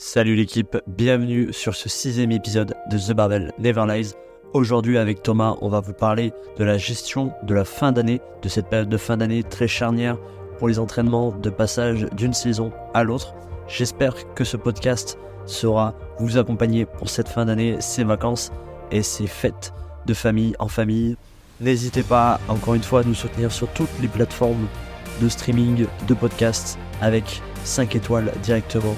Salut 0.00 0.36
l'équipe, 0.36 0.76
bienvenue 0.86 1.52
sur 1.52 1.74
ce 1.74 1.88
sixième 1.88 2.30
épisode 2.30 2.76
de 2.88 2.98
The 2.98 3.16
Barbell 3.16 3.52
Never 3.58 3.84
Lies. 3.84 4.12
Aujourd'hui 4.52 4.96
avec 4.96 5.24
Thomas, 5.24 5.56
on 5.60 5.68
va 5.68 5.80
vous 5.80 5.92
parler 5.92 6.32
de 6.56 6.62
la 6.62 6.78
gestion 6.78 7.32
de 7.42 7.52
la 7.52 7.64
fin 7.64 7.90
d'année, 7.90 8.20
de 8.40 8.48
cette 8.48 8.68
période 8.68 8.88
de 8.88 8.96
fin 8.96 9.16
d'année 9.16 9.42
très 9.42 9.66
charnière 9.66 10.16
pour 10.56 10.68
les 10.68 10.78
entraînements 10.78 11.32
de 11.32 11.50
passage 11.50 12.06
d'une 12.12 12.32
saison 12.32 12.70
à 12.94 13.02
l'autre. 13.02 13.34
J'espère 13.66 14.14
que 14.34 14.44
ce 14.44 14.56
podcast 14.56 15.18
sera 15.46 15.96
vous 16.20 16.38
accompagner 16.38 16.86
pour 16.86 17.10
cette 17.10 17.28
fin 17.28 17.46
d'année, 17.46 17.78
ces 17.80 18.04
vacances 18.04 18.52
et 18.92 19.02
ces 19.02 19.26
fêtes 19.26 19.72
de 20.06 20.14
famille 20.14 20.54
en 20.60 20.68
famille. 20.68 21.16
N'hésitez 21.60 22.04
pas 22.04 22.38
encore 22.48 22.74
une 22.74 22.84
fois 22.84 23.00
à 23.00 23.04
nous 23.04 23.14
soutenir 23.14 23.50
sur 23.50 23.66
toutes 23.70 23.98
les 24.00 24.06
plateformes 24.06 24.68
de 25.20 25.28
streaming, 25.28 25.86
de 26.06 26.14
podcasts 26.14 26.78
avec 27.00 27.42
5 27.64 27.96
étoiles 27.96 28.32
directement 28.44 28.94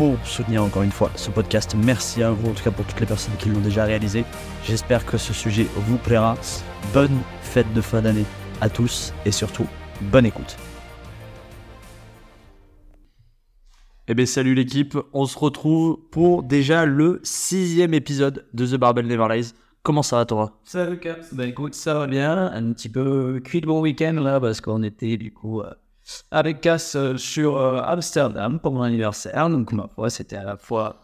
pour 0.00 0.16
soutenir 0.26 0.64
encore 0.64 0.82
une 0.82 0.90
fois 0.90 1.10
ce 1.14 1.30
podcast. 1.30 1.76
Merci 1.76 2.22
à 2.22 2.30
vous, 2.30 2.48
en 2.48 2.54
tout 2.54 2.64
cas 2.64 2.70
pour 2.70 2.86
toutes 2.86 3.00
les 3.00 3.06
personnes 3.06 3.34
qui 3.38 3.50
l'ont 3.50 3.60
déjà 3.60 3.84
réalisé. 3.84 4.24
J'espère 4.64 5.04
que 5.04 5.18
ce 5.18 5.34
sujet 5.34 5.66
vous 5.76 5.98
plaira. 5.98 6.38
Bonne 6.94 7.18
fête 7.42 7.70
de 7.74 7.82
fin 7.82 8.00
d'année 8.00 8.24
à 8.62 8.70
tous 8.70 9.12
et 9.26 9.30
surtout, 9.30 9.66
bonne 10.00 10.24
écoute. 10.24 10.56
Eh 14.08 14.14
bien 14.14 14.24
salut 14.24 14.54
l'équipe, 14.54 14.96
on 15.12 15.26
se 15.26 15.38
retrouve 15.38 15.98
pour 16.10 16.44
déjà 16.44 16.86
le 16.86 17.20
sixième 17.22 17.92
épisode 17.92 18.46
de 18.54 18.66
The 18.66 18.76
Barbell 18.76 19.06
Never 19.06 19.28
Lies. 19.28 19.52
Comment 19.82 20.02
ça 20.02 20.16
va 20.16 20.24
toi 20.24 20.58
Salut 20.64 20.98
Caps, 20.98 21.34
bah 21.34 21.44
écoute 21.44 21.74
ça 21.74 21.92
va 21.92 22.06
bien, 22.06 22.50
un 22.54 22.72
petit 22.72 22.88
peu 22.88 23.38
cuit 23.44 23.60
de 23.60 23.66
bon 23.66 23.82
week-end 23.82 24.14
là 24.14 24.40
parce 24.40 24.62
qu'on 24.62 24.82
était 24.82 25.18
du 25.18 25.30
coup 25.30 25.60
euh, 25.60 25.70
avec 26.30 26.60
Cass 26.60 26.96
sur 27.16 27.56
euh, 27.58 27.80
Amsterdam 27.82 28.58
pour 28.60 28.72
mon 28.72 28.82
anniversaire. 28.82 29.48
Donc, 29.48 29.72
ma 29.72 29.86
foi, 29.88 30.10
c'était 30.10 30.36
à 30.36 30.44
la 30.44 30.56
fois 30.56 30.96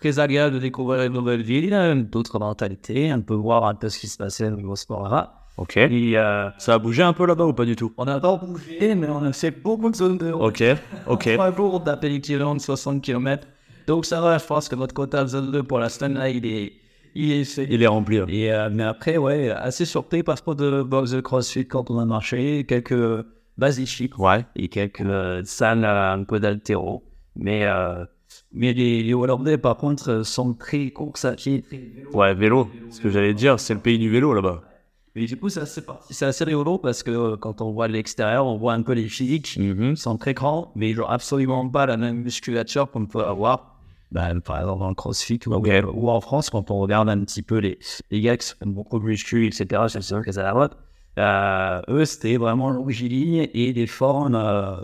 très 0.00 0.18
agréable 0.18 0.54
de 0.56 0.60
découvrir 0.60 1.02
une 1.04 1.12
nouvelle 1.12 1.42
ville, 1.42 2.06
d'autres 2.10 2.38
mentalités, 2.38 3.10
un 3.10 3.20
peu 3.20 3.34
voir 3.34 3.64
un 3.66 3.74
peu 3.74 3.88
ce 3.88 3.98
qui 3.98 4.06
se 4.08 4.16
passait 4.18 4.48
au 4.48 4.56
niveau 4.56 4.76
sport 4.76 5.08
là. 5.08 5.34
Ok. 5.56 5.76
Et 5.76 6.18
euh, 6.18 6.50
Ça 6.58 6.74
a 6.74 6.78
bougé 6.78 7.02
un 7.02 7.12
peu 7.12 7.26
là-bas 7.26 7.44
ou 7.46 7.52
pas 7.52 7.64
du 7.64 7.76
tout? 7.76 7.92
On 7.96 8.04
n'a 8.04 8.18
pas 8.18 8.36
bougé, 8.36 8.94
mais 8.96 9.08
on 9.08 9.22
a 9.22 9.32
fait 9.32 9.52
beaucoup 9.52 9.88
de 9.90 9.94
zones 9.96 10.18
de 10.18 10.32
route. 10.32 10.42
Ok, 10.60 10.64
ok. 11.06 11.34
Trois 11.34 11.54
jours 11.54 11.80
de 11.80 12.58
60 12.60 13.00
km. 13.02 13.46
Donc, 13.86 14.04
ça 14.04 14.20
va, 14.20 14.38
je 14.38 14.44
pense 14.44 14.68
que 14.68 14.74
notre 14.74 14.94
quota 14.94 15.22
de 15.22 15.28
zone 15.28 15.52
2 15.52 15.62
pour 15.62 15.78
la 15.78 15.88
semaine 15.88 16.14
là, 16.14 16.28
il 16.28 16.44
est, 16.44 16.72
il 17.14 17.30
est 17.32 17.44
fait. 17.44 17.68
Il 17.70 17.82
est 17.82 17.86
rempli. 17.86 18.18
hein. 18.18 18.26
Et, 18.28 18.52
euh, 18.52 18.68
mais 18.72 18.82
après, 18.82 19.16
ouais, 19.16 19.50
assez 19.50 19.84
surpris 19.84 20.22
par 20.22 20.36
ce 20.38 20.54
de 20.54 20.82
box 20.82 21.12
de 21.12 21.20
crossfit 21.20 21.68
quand 21.68 21.90
on 21.90 21.98
a 22.00 22.04
marché, 22.04 22.64
quelques 22.66 23.24
basiques 23.56 24.18
Ouais. 24.18 24.44
et 24.56 24.68
quelques 24.68 25.00
euh, 25.00 25.42
salles 25.44 25.84
euh, 25.84 26.12
un 26.14 26.24
peu 26.24 26.40
d'altéro. 26.40 27.02
Mais, 27.36 27.64
euh, 27.64 28.04
mais 28.52 28.72
les, 28.72 29.02
les 29.02 29.14
Hollandais, 29.14 29.58
par 29.58 29.76
contre, 29.76 30.22
sont 30.24 30.54
très 30.54 30.90
courses 30.90 31.24
à 31.24 31.32
pied. 31.32 31.64
Ouais, 32.12 32.34
vélo. 32.34 32.68
Ce 32.90 33.00
que 33.00 33.10
j'allais 33.10 33.34
dire, 33.34 33.58
c'est 33.60 33.74
le 33.74 33.80
pays 33.80 33.98
du 33.98 34.10
vélo 34.10 34.34
là-bas. 34.34 34.62
Mais 35.16 35.26
du 35.26 35.36
coup, 35.36 35.48
c'est 35.48 35.60
assez, 35.60 35.80
c'est 36.10 36.26
assez 36.26 36.42
rigolo 36.44 36.78
parce 36.78 37.04
que 37.04 37.10
euh, 37.12 37.36
quand 37.36 37.60
on 37.60 37.70
voit 37.70 37.86
de 37.86 37.92
l'extérieur, 37.92 38.46
on 38.46 38.56
voit 38.56 38.72
un 38.72 38.82
peu 38.82 38.92
les 38.94 39.06
physiques. 39.08 39.56
Ils 39.56 39.96
sont 39.96 40.16
très 40.16 40.34
grands, 40.34 40.72
mais 40.74 40.90
ils 40.90 40.96
n'ont 40.96 41.06
absolument 41.06 41.68
pas 41.68 41.86
la 41.86 41.96
même 41.96 42.22
musculature 42.22 42.90
qu'on 42.90 43.06
peut 43.06 43.24
avoir. 43.24 43.78
Ben, 44.10 44.40
par 44.40 44.60
exemple, 44.60 44.80
dans 44.80 44.88
le 44.88 44.94
crossfit 44.94 45.40
ou, 45.46 46.10
en 46.10 46.20
France, 46.20 46.50
quand 46.50 46.70
on 46.70 46.78
regarde 46.80 47.08
un 47.08 47.20
petit 47.24 47.42
peu 47.42 47.58
les, 47.58 47.78
les 48.10 48.20
gars 48.20 48.36
qui 48.36 48.46
sont 48.46 48.56
beaucoup 48.66 48.98
de 48.98 49.04
muscu, 49.04 49.46
etc., 49.46 49.82
c'est 49.88 50.02
sûr 50.02 50.22
que 50.24 50.30
ça 50.32 50.42
la 50.42 50.54
mode. 50.54 50.72
Euh, 51.18 51.80
eux, 51.88 52.04
c'était 52.04 52.36
vraiment 52.36 52.70
longiligne 52.70 53.48
et 53.54 53.72
des 53.72 53.86
formes 53.86 54.34
euh, 54.34 54.76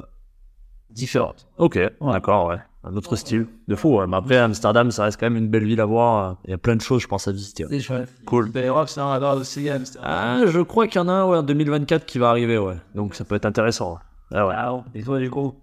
différentes. 0.91 1.47
Ok, 1.59 1.79
d'accord, 2.01 2.47
ouais. 2.49 2.59
Un 2.83 2.97
autre 2.97 3.15
style. 3.17 3.47
De 3.69 3.75
fou, 3.75 3.99
ouais. 3.99 4.07
Mais 4.07 4.17
après, 4.17 4.39
Amsterdam, 4.39 4.91
ça 4.91 5.05
reste 5.05 5.21
quand 5.21 5.27
même 5.27 5.37
une 5.37 5.49
belle 5.49 5.65
ville 5.65 5.81
à 5.83 5.85
voir. 5.85 6.37
Il 6.47 6.51
y 6.51 6.55
a 6.55 6.59
plein 6.59 6.77
de 6.77 6.81
choses, 6.81 7.03
je 7.03 7.09
pense, 7.09 7.29
à 7.29 7.33
visiter. 7.33 7.65
ouais. 7.65 7.71
C'est 7.73 7.81
chouette. 7.81 8.09
Cool. 8.25 8.51
Europe, 8.55 8.89
c'est 8.89 9.01
un 9.01 9.33
aussi, 9.33 9.69
Amsterdam. 9.69 10.11
Ah, 10.11 10.43
je 10.47 10.61
crois 10.61 10.87
qu'il 10.87 10.99
y 10.99 11.05
en 11.05 11.09
a 11.09 11.13
un 11.13 11.27
ouais, 11.29 11.37
en 11.39 11.43
2024 11.43 12.07
qui 12.07 12.19
va 12.19 12.31
arriver, 12.31 12.57
ouais. 12.57 12.77
Donc 12.95 13.15
ça 13.15 13.25
peut 13.25 13.35
être 13.35 13.45
intéressant. 13.45 13.93
ouais. 13.93 13.99
Ah 14.33 14.47
ouais. 14.47 14.55
Ah, 14.57 14.83
et 14.95 15.03
toi, 15.03 15.19
du 15.19 15.29
coup? 15.29 15.55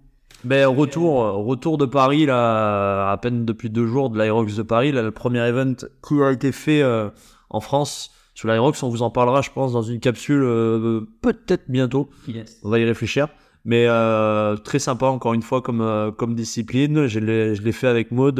Ben, 0.44 0.68
retour, 0.68 1.16
retour 1.46 1.80
de 1.80 1.86
Paris, 1.86 2.28
là, 2.28 3.09
à 3.12 3.18
peine 3.18 3.46
depuis 3.46 3.72
deux 3.72 3.88
jours, 3.88 4.12
de 4.12 4.19
l'Aerox 4.19 4.56
de 4.56 4.62
Paris. 4.62 4.92
Là, 4.92 5.02
le 5.02 5.12
premier 5.12 5.40
event 5.40 5.74
qui 6.08 6.22
a 6.22 6.31
été 6.31 6.52
fait 6.52 6.84
euh, 6.84 7.09
en 7.50 7.59
France 7.62 8.12
sur 8.38 8.48
l'Aerox. 8.48 8.84
On 8.84 8.90
vous 8.90 9.02
en 9.02 9.09
parlera, 9.09 9.42
je 9.42 9.50
pense, 9.50 9.74
dans 9.74 9.81
une 9.81 10.00
capsule 10.00 10.44
euh, 10.44 11.02
peut-être 11.22 11.64
bientôt. 11.70 12.08
Yes. 12.28 12.59
On 12.64 12.70
va 12.70 12.78
y 12.78 12.86
réfléchir. 12.86 13.30
Mais 13.66 13.86
euh, 13.88 14.56
très 14.58 14.78
sympa, 14.78 15.08
encore 15.08 15.34
une 15.34 15.42
fois, 15.42 15.64
comme, 15.64 15.81
euh, 15.81 16.12
comme 16.12 16.36
discipline. 16.36 17.08
Je 17.08 17.18
l'ai 17.20 17.72
fait 17.72 17.88
avec 17.88 18.12
Maud 18.12 18.40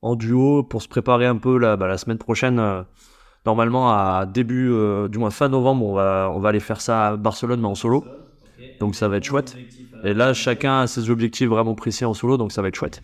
en 0.00 0.14
duo 0.14 0.62
pour 0.62 0.82
se 0.82 0.88
préparer 0.88 1.26
un 1.26 1.36
peu 1.36 1.58
la, 1.58 1.76
bah, 1.76 1.88
la 1.88 1.98
semaine 1.98 2.18
prochaine. 2.18 2.62
normalement, 3.44 3.90
à 3.90 4.24
début, 4.24 4.72
du 5.08 5.18
moins 5.18 5.30
fin 5.30 5.48
novembre, 5.48 5.84
on 5.84 5.94
va, 5.94 6.30
on 6.32 6.38
va 6.38 6.50
aller 6.50 6.60
faire 6.60 6.80
ça 6.80 7.08
à 7.08 7.16
Barcelone, 7.16 7.60
mais 7.60 7.66
en 7.66 7.74
solo. 7.74 8.04
Donc 8.78 8.94
ça 8.94 9.08
va 9.08 9.16
être 9.16 9.24
chouette. 9.24 9.56
Et 10.04 10.14
là, 10.14 10.32
chacun 10.32 10.82
a 10.82 10.86
ses 10.86 11.10
objectifs 11.10 11.48
vraiment 11.48 11.74
précis 11.74 12.04
en 12.04 12.14
solo, 12.14 12.36
donc 12.36 12.52
ça 12.52 12.62
va 12.62 12.68
être 12.68 12.76
chouette. 12.76 13.02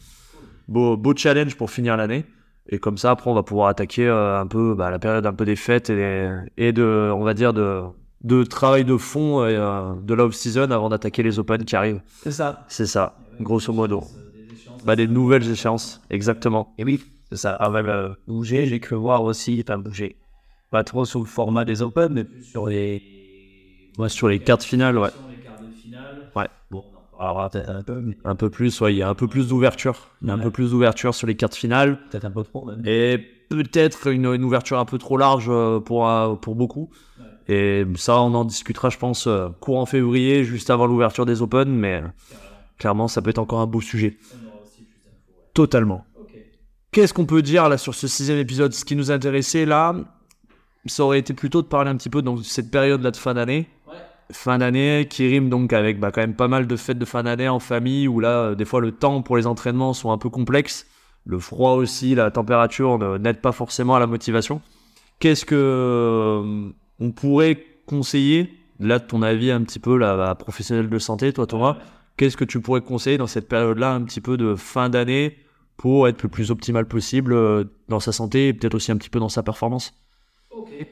Beau, 0.68 0.96
beau 0.96 1.12
challenge 1.16 1.56
pour 1.56 1.72
finir 1.72 1.96
l'année. 1.96 2.24
Et 2.68 2.78
comme 2.78 2.96
ça, 2.96 3.10
après, 3.10 3.30
on 3.30 3.34
va 3.34 3.42
pouvoir 3.42 3.68
attaquer 3.68 4.06
euh, 4.06 4.40
un 4.40 4.46
peu 4.46 4.74
bah, 4.74 4.90
la 4.90 4.98
période 4.98 5.26
un 5.26 5.34
peu 5.34 5.44
des 5.44 5.56
fêtes 5.56 5.90
et, 5.90 6.28
et 6.56 6.72
de, 6.72 7.10
on 7.14 7.22
va 7.22 7.34
dire, 7.34 7.52
de, 7.52 7.82
de 8.22 8.42
travail 8.42 8.84
de 8.84 8.96
fond 8.96 9.46
et, 9.46 9.54
euh, 9.54 9.94
de 10.02 10.14
la 10.14 10.24
off-season 10.24 10.70
avant 10.70 10.88
d'attaquer 10.88 11.22
les 11.22 11.38
Open 11.38 11.64
qui 11.64 11.76
arrivent. 11.76 12.00
C'est 12.22 12.32
ça. 12.32 12.64
C'est 12.68 12.86
ça, 12.86 13.16
grosso 13.40 13.72
modo. 13.72 14.04
Bah, 14.84 14.96
des 14.96 15.06
nouvelles 15.06 15.48
échéances, 15.50 16.00
exactement. 16.10 16.74
Et 16.78 16.84
oui, 16.84 17.02
c'est 17.30 17.36
ça. 17.36 17.54
Avec 17.54 17.86
euh, 17.86 18.14
bouger, 18.26 18.66
j'ai 18.66 18.80
cru 18.80 18.96
voir 18.96 19.22
aussi, 19.22 19.62
enfin 19.66 19.78
bouger. 19.78 20.16
Pas 20.70 20.84
trop 20.84 21.04
sur 21.04 21.20
le 21.20 21.26
format 21.26 21.64
des 21.64 21.82
Open, 21.82 22.12
mais 22.12 22.24
plus 22.24 22.44
sur 22.44 22.66
les. 22.66 23.02
Ouais, 23.98 24.08
sur 24.08 24.28
les 24.28 24.40
cartes 24.40 24.64
finales, 24.64 24.98
ouais. 24.98 25.10
les 25.30 25.44
quarts 25.44 25.60
de 25.60 25.70
finale. 25.70 26.30
Ouais. 26.34 26.48
Bon, 26.70 26.82
un 27.24 27.82
peu, 27.82 28.00
mais 28.00 28.16
Un 28.24 28.34
peu 28.34 28.50
plus, 28.50 28.80
ouais, 28.80 28.94
il 28.94 28.98
y 28.98 29.02
a 29.02 29.08
un 29.08 29.14
peu 29.14 29.28
plus 29.28 29.48
d'ouverture. 29.48 30.08
Il 30.22 30.28
y 30.28 30.30
a 30.30 30.34
un 30.34 30.38
peu 30.38 30.50
plus 30.50 30.70
d'ouverture 30.70 31.14
sur 31.14 31.26
les 31.26 31.36
cartes 31.36 31.54
finales. 31.54 31.98
peut-être 32.10 32.24
un 32.24 32.30
peu 32.30 32.42
trop 32.42 32.64
même. 32.66 32.82
Et 32.84 33.18
peut-être 33.48 34.08
une, 34.08 34.26
une 34.26 34.44
ouverture 34.44 34.78
un 34.78 34.84
peu 34.84 34.98
trop 34.98 35.16
large 35.16 35.46
euh, 35.48 35.80
pour, 35.80 36.08
euh, 36.08 36.34
pour 36.34 36.54
beaucoup. 36.54 36.90
Et 37.46 37.84
ça, 37.96 38.20
on 38.20 38.32
en 38.34 38.44
discutera, 38.44 38.88
je 38.88 38.98
pense, 38.98 39.26
euh, 39.26 39.48
courant 39.60 39.86
février, 39.86 40.44
juste 40.44 40.70
avant 40.70 40.86
l'ouverture 40.86 41.26
des 41.26 41.42
Open. 41.42 41.68
Mais 41.68 42.02
clairement, 42.78 43.08
ça 43.08 43.20
peut 43.22 43.30
être 43.30 43.38
encore 43.38 43.60
un 43.60 43.66
beau 43.66 43.80
sujet. 43.80 44.16
Totalement. 45.52 46.04
Qu'est-ce 46.90 47.12
qu'on 47.12 47.26
peut 47.26 47.42
dire 47.42 47.68
là 47.68 47.76
sur 47.76 47.94
ce 47.94 48.06
sixième 48.06 48.38
épisode? 48.38 48.72
Ce 48.72 48.84
qui 48.84 48.96
nous 48.96 49.10
intéressait 49.10 49.66
là, 49.66 49.94
ça 50.86 51.04
aurait 51.04 51.18
été 51.18 51.34
plutôt 51.34 51.60
de 51.60 51.66
parler 51.66 51.90
un 51.90 51.96
petit 51.96 52.10
peu 52.10 52.22
de 52.22 52.42
cette 52.42 52.70
période 52.70 53.02
là 53.02 53.10
de 53.10 53.16
fin 53.16 53.34
d'année. 53.34 53.68
Fin 54.32 54.58
d'année 54.58 55.06
qui 55.08 55.28
rime 55.28 55.50
donc 55.50 55.72
avec 55.72 56.00
bah, 56.00 56.10
quand 56.10 56.22
même 56.22 56.34
pas 56.34 56.48
mal 56.48 56.66
de 56.66 56.76
fêtes 56.76 56.98
de 56.98 57.04
fin 57.04 57.22
d'année 57.22 57.48
en 57.48 57.60
famille 57.60 58.08
où 58.08 58.20
là, 58.20 58.38
euh, 58.38 58.54
des 58.54 58.64
fois, 58.64 58.80
le 58.80 58.92
temps 58.92 59.22
pour 59.22 59.36
les 59.36 59.46
entraînements 59.46 59.92
sont 59.92 60.10
un 60.12 60.18
peu 60.18 60.30
complexes. 60.30 60.86
Le 61.26 61.38
froid 61.38 61.72
aussi, 61.72 62.14
la 62.14 62.30
température 62.30 63.18
n'aide 63.18 63.40
pas 63.40 63.52
forcément 63.52 63.94
à 63.96 64.00
la 64.00 64.06
motivation. 64.06 64.60
Qu'est-ce 65.20 65.44
que 65.44 65.54
euh, 65.54 66.70
on 67.00 67.12
pourrait 67.12 67.64
conseiller 67.86 68.52
Là, 68.80 68.98
de 68.98 69.04
ton 69.04 69.22
avis 69.22 69.50
un 69.50 69.62
petit 69.62 69.78
peu, 69.78 69.96
là, 69.96 70.16
bah, 70.16 70.34
professionnel 70.34 70.88
de 70.88 70.98
santé, 70.98 71.32
toi 71.32 71.46
Thomas, 71.46 71.78
qu'est-ce 72.16 72.36
que 72.36 72.44
tu 72.44 72.60
pourrais 72.60 72.80
conseiller 72.80 73.18
dans 73.18 73.28
cette 73.28 73.48
période-là, 73.48 73.92
un 73.92 74.02
petit 74.02 74.20
peu 74.20 74.36
de 74.36 74.56
fin 74.56 74.88
d'année, 74.88 75.38
pour 75.76 76.08
être 76.08 76.22
le 76.22 76.28
plus 76.28 76.50
optimal 76.50 76.86
possible 76.86 77.32
euh, 77.32 77.64
dans 77.88 78.00
sa 78.00 78.12
santé 78.12 78.48
et 78.48 78.52
peut-être 78.52 78.74
aussi 78.74 78.90
un 78.90 78.96
petit 78.96 79.10
peu 79.10 79.20
dans 79.20 79.28
sa 79.28 79.42
performance? 79.42 79.94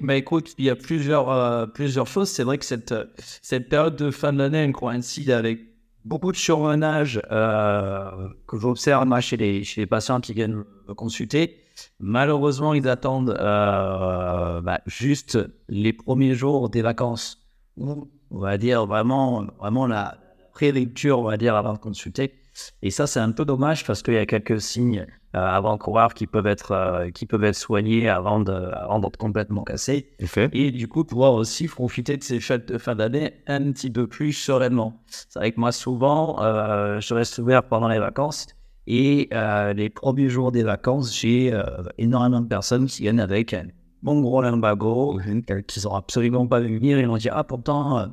Bah 0.00 0.16
écoute, 0.16 0.54
il 0.58 0.64
y 0.64 0.70
a 0.70 0.76
plusieurs, 0.76 1.30
euh, 1.30 1.66
plusieurs 1.66 2.06
choses. 2.06 2.28
C'est 2.28 2.44
vrai 2.44 2.58
que 2.58 2.64
cette, 2.64 2.94
cette 3.42 3.68
période 3.68 3.96
de 3.96 4.10
fin 4.10 4.32
de 4.32 4.38
l'année 4.38 4.58
elle 4.58 4.72
coïncide 4.72 5.30
avec 5.30 5.60
beaucoup 6.04 6.32
de 6.32 6.36
surmenage 6.36 7.20
euh, 7.30 8.28
que 8.46 8.58
j'observe 8.58 9.06
moi, 9.06 9.20
chez, 9.20 9.36
les, 9.36 9.64
chez 9.64 9.82
les 9.82 9.86
patients 9.86 10.20
qui 10.20 10.32
viennent 10.32 10.64
consulter. 10.96 11.58
Malheureusement, 12.00 12.74
ils 12.74 12.88
attendent 12.88 13.36
euh, 13.38 14.60
bah, 14.60 14.80
juste 14.86 15.38
les 15.68 15.92
premiers 15.92 16.34
jours 16.34 16.68
des 16.68 16.82
vacances. 16.82 17.38
On 17.78 18.08
va 18.30 18.58
dire 18.58 18.86
vraiment, 18.86 19.46
vraiment 19.58 19.86
la 19.86 20.18
pré-lecture, 20.52 21.20
on 21.20 21.24
va 21.24 21.36
dire, 21.36 21.56
avant 21.56 21.72
de 21.72 21.78
consulter. 21.78 22.34
Et 22.82 22.90
ça, 22.90 23.06
c'est 23.06 23.20
un 23.20 23.32
peu 23.32 23.44
dommage 23.44 23.86
parce 23.86 24.02
qu'il 24.02 24.14
y 24.14 24.18
a 24.18 24.26
quelques 24.26 24.60
signes 24.60 25.06
euh, 25.34 25.38
avant-coureurs 25.38 26.12
qui 26.12 26.26
peuvent 26.26 26.46
être 26.46 26.72
euh, 26.72 27.10
qui 27.10 27.24
peuvent 27.24 27.44
être 27.44 27.56
soignés 27.56 28.08
avant 28.08 28.40
de 28.40 28.52
avant 28.52 28.98
d'être 28.98 29.16
complètement 29.16 29.64
cassés 29.64 30.10
Effet. 30.18 30.50
et 30.52 30.70
du 30.70 30.88
coup 30.88 31.04
pouvoir 31.04 31.32
aussi 31.32 31.68
profiter 31.68 32.18
de 32.18 32.22
ces 32.22 32.38
fêtes 32.38 32.68
de 32.68 32.76
fin 32.76 32.94
d'année 32.94 33.32
un 33.46 33.72
petit 33.72 33.90
peu 33.90 34.06
plus 34.06 34.34
sereinement. 34.34 35.00
C'est 35.08 35.38
vrai 35.38 35.52
que 35.52 35.58
moi 35.58 35.72
souvent 35.72 36.42
euh, 36.42 37.00
je 37.00 37.14
reste 37.14 37.38
ouvert 37.38 37.62
pendant 37.62 37.88
les 37.88 37.98
vacances 37.98 38.46
et 38.86 39.28
euh, 39.32 39.72
les 39.72 39.88
premiers 39.88 40.28
jours 40.28 40.52
des 40.52 40.64
vacances 40.64 41.18
j'ai 41.18 41.50
euh, 41.52 41.64
énormément 41.96 42.42
de 42.42 42.48
personnes 42.48 42.86
qui 42.86 43.02
viennent 43.02 43.20
avec 43.20 43.54
un 43.54 43.68
bon 44.02 44.20
gros 44.20 44.42
lumbago 44.42 45.18
euh, 45.18 45.62
qu'ils 45.62 45.84
n'ont 45.84 45.94
absolument 45.94 46.46
pas 46.46 46.60
vu 46.60 46.76
venir 46.76 46.98
et 46.98 47.06
vont 47.06 47.16
dire 47.16 47.32
ah 47.34 47.44
pourtant 47.44 48.12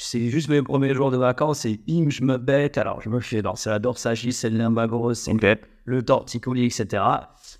c'est 0.00 0.28
juste 0.28 0.48
mes 0.48 0.62
premiers 0.62 0.94
jours 0.94 1.10
de 1.10 1.16
vacances 1.16 1.64
et 1.64 1.80
bim, 1.88 2.08
je 2.08 2.22
me 2.22 2.38
bête. 2.38 2.78
Alors, 2.78 3.00
je 3.00 3.08
me 3.08 3.18
fais 3.18 3.42
lancer 3.42 3.68
la 3.68 3.80
dorsagis, 3.80 4.32
c'est 4.32 4.48
le 4.48 4.56
limbago, 4.56 5.12
c'est 5.12 5.34
le 5.84 6.02
torticolis, 6.04 6.66
etc. 6.66 7.02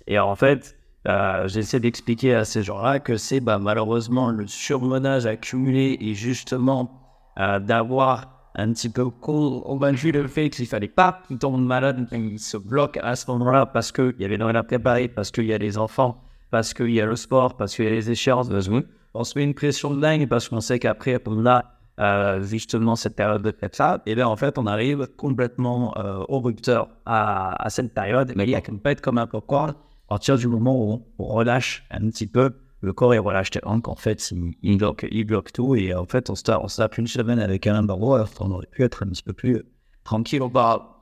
Et 0.07 0.17
en 0.19 0.35
fait, 0.35 0.77
euh, 1.09 1.49
j'essaie 1.49 1.81
d'expliquer 1.81 2.35
à 2.35 2.45
ces 2.45 2.63
gens-là 2.63 2.99
que 2.99 3.17
c'est 3.17 3.41
bah, 3.41 3.59
malheureusement 3.59 4.29
le 4.29 4.47
surmenage 4.47 5.25
accumulé 5.25 5.97
et 5.99 6.13
justement 6.13 7.01
euh, 7.39 7.59
d'avoir 7.59 8.51
un 8.55 8.71
petit 8.71 8.89
peu 8.89 9.09
convaincu 9.09 10.13
le 10.13 10.25
fait 10.27 10.49
qu'il 10.49 10.65
fallait 10.65 10.87
pas 10.87 11.21
qu'il 11.27 11.39
tombe 11.39 11.61
malade, 11.61 12.07
qu'il 12.07 12.39
se 12.39 12.55
bloque 12.55 12.97
à 13.03 13.17
ce 13.17 13.29
moment-là 13.31 13.65
parce 13.65 13.91
qu'il 13.91 14.15
y 14.17 14.23
avait 14.23 14.37
rien 14.37 14.55
à 14.55 14.63
préparer, 14.63 15.09
parce 15.09 15.29
qu'il 15.31 15.45
y 15.45 15.53
a 15.53 15.57
les 15.57 15.77
enfants, 15.77 16.23
parce 16.51 16.73
qu'il 16.73 16.91
y 16.91 17.01
a 17.01 17.05
le 17.05 17.17
sport, 17.17 17.57
parce 17.57 17.75
qu'il 17.75 17.83
y 17.83 17.89
a 17.89 17.91
les 17.91 18.11
échéances. 18.11 18.49
On 19.13 19.23
se 19.25 19.37
met 19.37 19.43
une 19.43 19.53
pression 19.53 19.93
de 19.93 19.99
dingue 19.99 20.29
parce 20.29 20.47
qu'on 20.47 20.61
sait 20.61 20.79
qu'après, 20.79 21.21
on 21.25 21.45
a 21.45 21.78
euh, 21.99 22.41
justement 22.43 22.95
cette 22.95 23.15
période 23.15 23.41
de 23.41 23.53
ça. 23.73 24.01
Et 24.05 24.15
là, 24.15 24.29
en 24.29 24.35
fait, 24.35 24.57
on 24.57 24.65
arrive 24.65 25.07
complètement 25.17 25.97
euh, 25.97 26.23
au 26.29 26.39
rupteur 26.39 26.87
à, 27.05 27.67
cette 27.69 27.93
période. 27.93 28.31
Mais 28.35 28.45
il 28.45 28.51
y 28.51 28.55
a 28.55 28.61
pas 28.61 28.91
être 28.91 29.01
comme 29.01 29.17
un 29.17 29.27
popcorn. 29.27 29.71
À 29.71 30.07
partir 30.07 30.37
du 30.37 30.47
moment 30.47 30.81
où 30.81 31.05
on 31.19 31.23
relâche 31.25 31.85
un 31.91 32.07
petit 32.09 32.25
peu, 32.25 32.51
le 32.81 32.93
corps 32.93 33.13
il 33.13 33.19
relâche 33.19 33.51
tellement 33.51 33.81
qu'en 33.81 33.95
fait 33.95 34.33
il, 34.63 34.77
bloque, 34.77 35.05
il 35.11 35.25
bloque 35.25 35.51
tout 35.51 35.75
et 35.75 35.93
en 35.93 36.05
fait 36.05 36.29
on 36.29 36.35
se 36.35 36.43
tape, 36.43 36.61
on 36.63 37.01
une 37.01 37.07
semaine 37.07 37.39
avec 37.39 37.67
un 37.67 37.83
barreau 37.83 38.17
qu'on 38.37 38.51
aurait 38.51 38.67
pu 38.67 38.83
être 38.83 39.03
un 39.03 39.09
petit 39.09 39.21
peu 39.21 39.33
plus 39.33 39.63
tranquille 40.03 40.41
auparavant. 40.41 40.95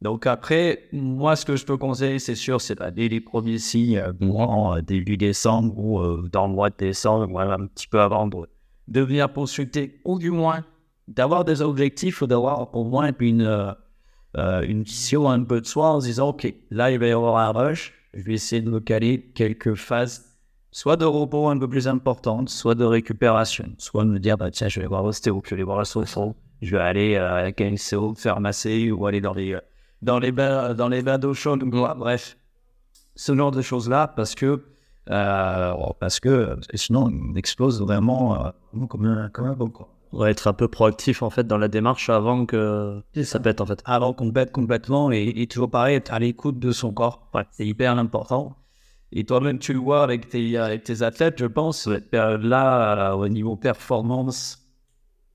Donc 0.00 0.26
après, 0.26 0.84
moi 0.92 1.34
ce 1.34 1.44
que 1.44 1.56
je 1.56 1.66
peux 1.66 1.76
conseiller 1.76 2.18
c'est 2.18 2.34
sûr 2.34 2.60
c'est 2.60 2.76
pas 2.76 2.90
dès 2.90 3.08
les 3.08 3.20
premiers 3.20 3.58
signes, 3.58 3.98
euh, 3.98 4.80
début 4.82 5.16
décembre 5.16 5.76
ou 5.76 5.98
euh, 5.98 6.28
dans 6.30 6.46
le 6.46 6.54
mois 6.54 6.70
de 6.70 6.76
décembre, 6.78 7.40
un 7.40 7.66
petit 7.66 7.88
peu 7.88 8.00
avant 8.00 8.28
de, 8.88 9.00
venir 9.00 9.32
consulter 9.32 10.00
ou 10.04 10.18
du 10.18 10.30
moins 10.30 10.64
d'avoir 11.08 11.44
des 11.44 11.62
objectifs 11.62 12.22
ou 12.22 12.26
d'avoir 12.26 12.74
au 12.74 12.84
moins 12.84 13.10
une, 13.18 13.74
euh, 14.36 14.62
une 14.62 14.82
vision 14.82 15.28
un 15.28 15.42
peu 15.42 15.60
de 15.60 15.66
soi 15.66 15.90
en 15.90 16.00
se 16.00 16.06
disant 16.06 16.28
ok 16.28 16.52
là 16.70 16.90
il 16.90 16.98
va 16.98 17.06
y 17.06 17.12
avoir 17.12 17.36
un 17.36 17.52
rush, 17.52 17.92
je 18.14 18.22
vais 18.22 18.34
essayer 18.34 18.62
de 18.62 18.70
me 18.70 18.80
caler 18.80 19.32
quelques 19.34 19.74
phases 19.74 20.34
soit 20.74 20.96
de 20.96 21.04
repos 21.04 21.48
un 21.48 21.56
peu 21.56 21.68
plus 21.68 21.86
importantes, 21.86 22.48
soit 22.48 22.74
de 22.74 22.84
récupération, 22.84 23.66
soit 23.78 24.02
de 24.02 24.08
me 24.10 24.18
dire, 24.18 24.36
bah, 24.36 24.50
tiens, 24.50 24.66
je 24.66 24.80
vais 24.80 24.88
voir 24.88 25.04
l'ostéo, 25.04 25.40
je 25.44 25.50
vais 25.50 25.54
aller 25.54 25.62
voir 25.62 25.78
la 25.78 25.84
solution, 25.84 26.34
je 26.62 26.76
vais 26.76 26.82
aller 26.82 27.16
à 27.16 27.42
la 27.42 27.52
KNCO 27.52 28.16
faire 28.16 28.40
masser 28.40 28.90
ou 28.90 29.06
aller 29.06 29.20
dans 29.20 29.34
les, 29.34 29.56
dans 30.02 30.18
les 30.18 30.32
bains, 30.32 30.74
dans 30.74 30.88
les 30.88 31.00
bains 31.00 31.18
d'eau 31.18 31.32
chaude, 31.32 31.62
bref, 31.62 32.36
ce 33.14 33.36
genre 33.36 33.52
de 33.52 33.62
choses-là, 33.62 34.08
parce 34.08 34.34
que, 34.34 34.46
euh, 34.46 34.73
parce 35.06 36.20
que 36.20 36.56
sinon, 36.74 37.10
on 37.12 37.34
explose 37.34 37.80
vraiment 37.80 38.46
euh, 38.46 38.50
comme 38.88 39.06
un, 39.06 39.28
comme 39.28 39.46
un 39.46 39.54
bon 39.54 39.72
On 40.12 40.18
va 40.18 40.30
être 40.30 40.46
un 40.46 40.52
peu 40.52 40.68
proactif 40.68 41.22
en 41.22 41.30
fait 41.30 41.46
dans 41.46 41.58
la 41.58 41.68
démarche 41.68 42.08
avant 42.10 42.46
que 42.46 43.02
ça 43.22 43.40
pète 43.40 43.60
en 43.60 43.66
fait. 43.66 43.82
Avant 43.84 44.12
qu'on 44.12 44.30
pète 44.30 44.52
complètement 44.52 45.12
et, 45.12 45.32
et 45.36 45.46
toujours 45.46 45.70
pareil, 45.70 45.96
être 45.96 46.12
à 46.12 46.18
l'écoute 46.18 46.58
de 46.58 46.72
son 46.72 46.92
corps. 46.92 47.28
Ouais. 47.34 47.44
C'est 47.50 47.66
hyper 47.66 47.98
important. 47.98 48.56
Et 49.16 49.24
toi-même, 49.24 49.60
tu 49.60 49.72
le 49.72 49.78
vois 49.78 50.02
avec 50.02 50.28
tes, 50.28 50.58
avec 50.58 50.82
tes 50.82 51.02
athlètes, 51.02 51.38
je 51.38 51.46
pense. 51.46 51.88
Là, 52.12 53.14
au 53.14 53.28
niveau 53.28 53.54
performance, 53.54 54.68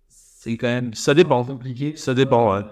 c'est 0.10 0.57
quand 0.57 0.68
même. 0.68 0.94
Ça 0.94 1.13
dépend. 1.13 1.45
Compliqué. 1.45 1.95
Ça 1.95 2.13
dépend, 2.13 2.54
ouais. 2.56 2.63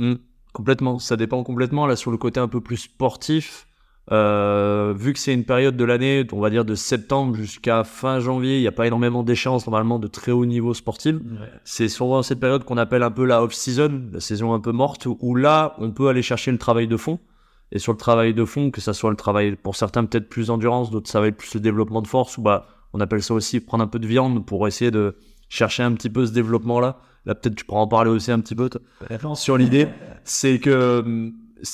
Euh, 0.00 0.14
hmm. 0.14 0.18
complètement. 0.52 0.98
Ça 0.98 1.16
dépend 1.16 1.44
complètement. 1.44 1.86
Là, 1.86 1.94
sur 1.94 2.10
le 2.10 2.16
côté 2.16 2.40
un 2.40 2.48
peu 2.48 2.60
plus 2.60 2.78
sportif, 2.78 3.68
euh, 4.10 4.92
vu 4.96 5.12
que 5.12 5.18
c'est 5.18 5.32
une 5.32 5.44
période 5.44 5.76
de 5.76 5.84
l'année, 5.84 6.26
on 6.32 6.40
va 6.40 6.50
dire 6.50 6.64
de 6.64 6.74
septembre 6.74 7.36
jusqu'à 7.36 7.84
fin 7.84 8.18
janvier, 8.18 8.56
il 8.58 8.60
n'y 8.60 8.66
a 8.66 8.72
pas 8.72 8.86
énormément 8.86 9.22
d'échéances 9.22 9.66
normalement 9.66 9.98
de 9.98 10.08
très 10.08 10.32
haut 10.32 10.44
niveau 10.44 10.74
sportif. 10.74 11.16
C'est 11.64 11.88
souvent 11.88 12.22
cette 12.22 12.40
période 12.40 12.64
qu'on 12.64 12.78
appelle 12.78 13.04
un 13.04 13.10
peu 13.10 13.24
la 13.24 13.42
off-season, 13.42 14.10
la 14.12 14.20
saison 14.20 14.54
un 14.54 14.60
peu 14.60 14.72
morte, 14.72 15.06
où 15.06 15.34
là, 15.34 15.74
on 15.78 15.92
peut 15.92 16.08
aller 16.08 16.22
chercher 16.22 16.50
le 16.50 16.58
travail 16.58 16.88
de 16.88 16.96
fond. 16.96 17.20
Et 17.70 17.78
sur 17.78 17.92
le 17.92 17.98
travail 17.98 18.34
de 18.34 18.44
fond, 18.44 18.70
que 18.70 18.82
ça 18.82 18.92
soit 18.92 19.10
le 19.10 19.16
travail 19.16 19.56
pour 19.56 19.76
certains 19.76 20.04
peut-être 20.04 20.28
plus 20.28 20.50
endurance, 20.50 20.90
d'autres 20.90 21.08
ça 21.08 21.20
va 21.20 21.28
être 21.28 21.36
plus 21.36 21.54
le 21.54 21.60
développement 21.60 22.02
de 22.02 22.06
force, 22.06 22.36
ou 22.36 22.42
bah 22.42 22.66
on 22.92 23.00
appelle 23.00 23.22
ça 23.22 23.32
aussi 23.32 23.60
prendre 23.60 23.82
un 23.82 23.86
peu 23.86 23.98
de 23.98 24.06
viande 24.06 24.44
pour 24.44 24.66
essayer 24.68 24.90
de 24.90 25.16
chercher 25.48 25.82
un 25.82 25.92
petit 25.92 26.10
peu 26.10 26.26
ce 26.26 26.32
développement-là. 26.32 26.98
Là, 27.24 27.34
peut-être 27.34 27.54
tu 27.54 27.64
pourras 27.64 27.80
en 27.80 27.86
parler 27.86 28.10
aussi 28.10 28.30
un 28.30 28.40
petit 28.40 28.54
peu 28.54 28.68
sur 29.34 29.56
l'idée. 29.56 29.88
C'est 30.24 30.58
que 30.58 31.00
hum, 31.00 31.32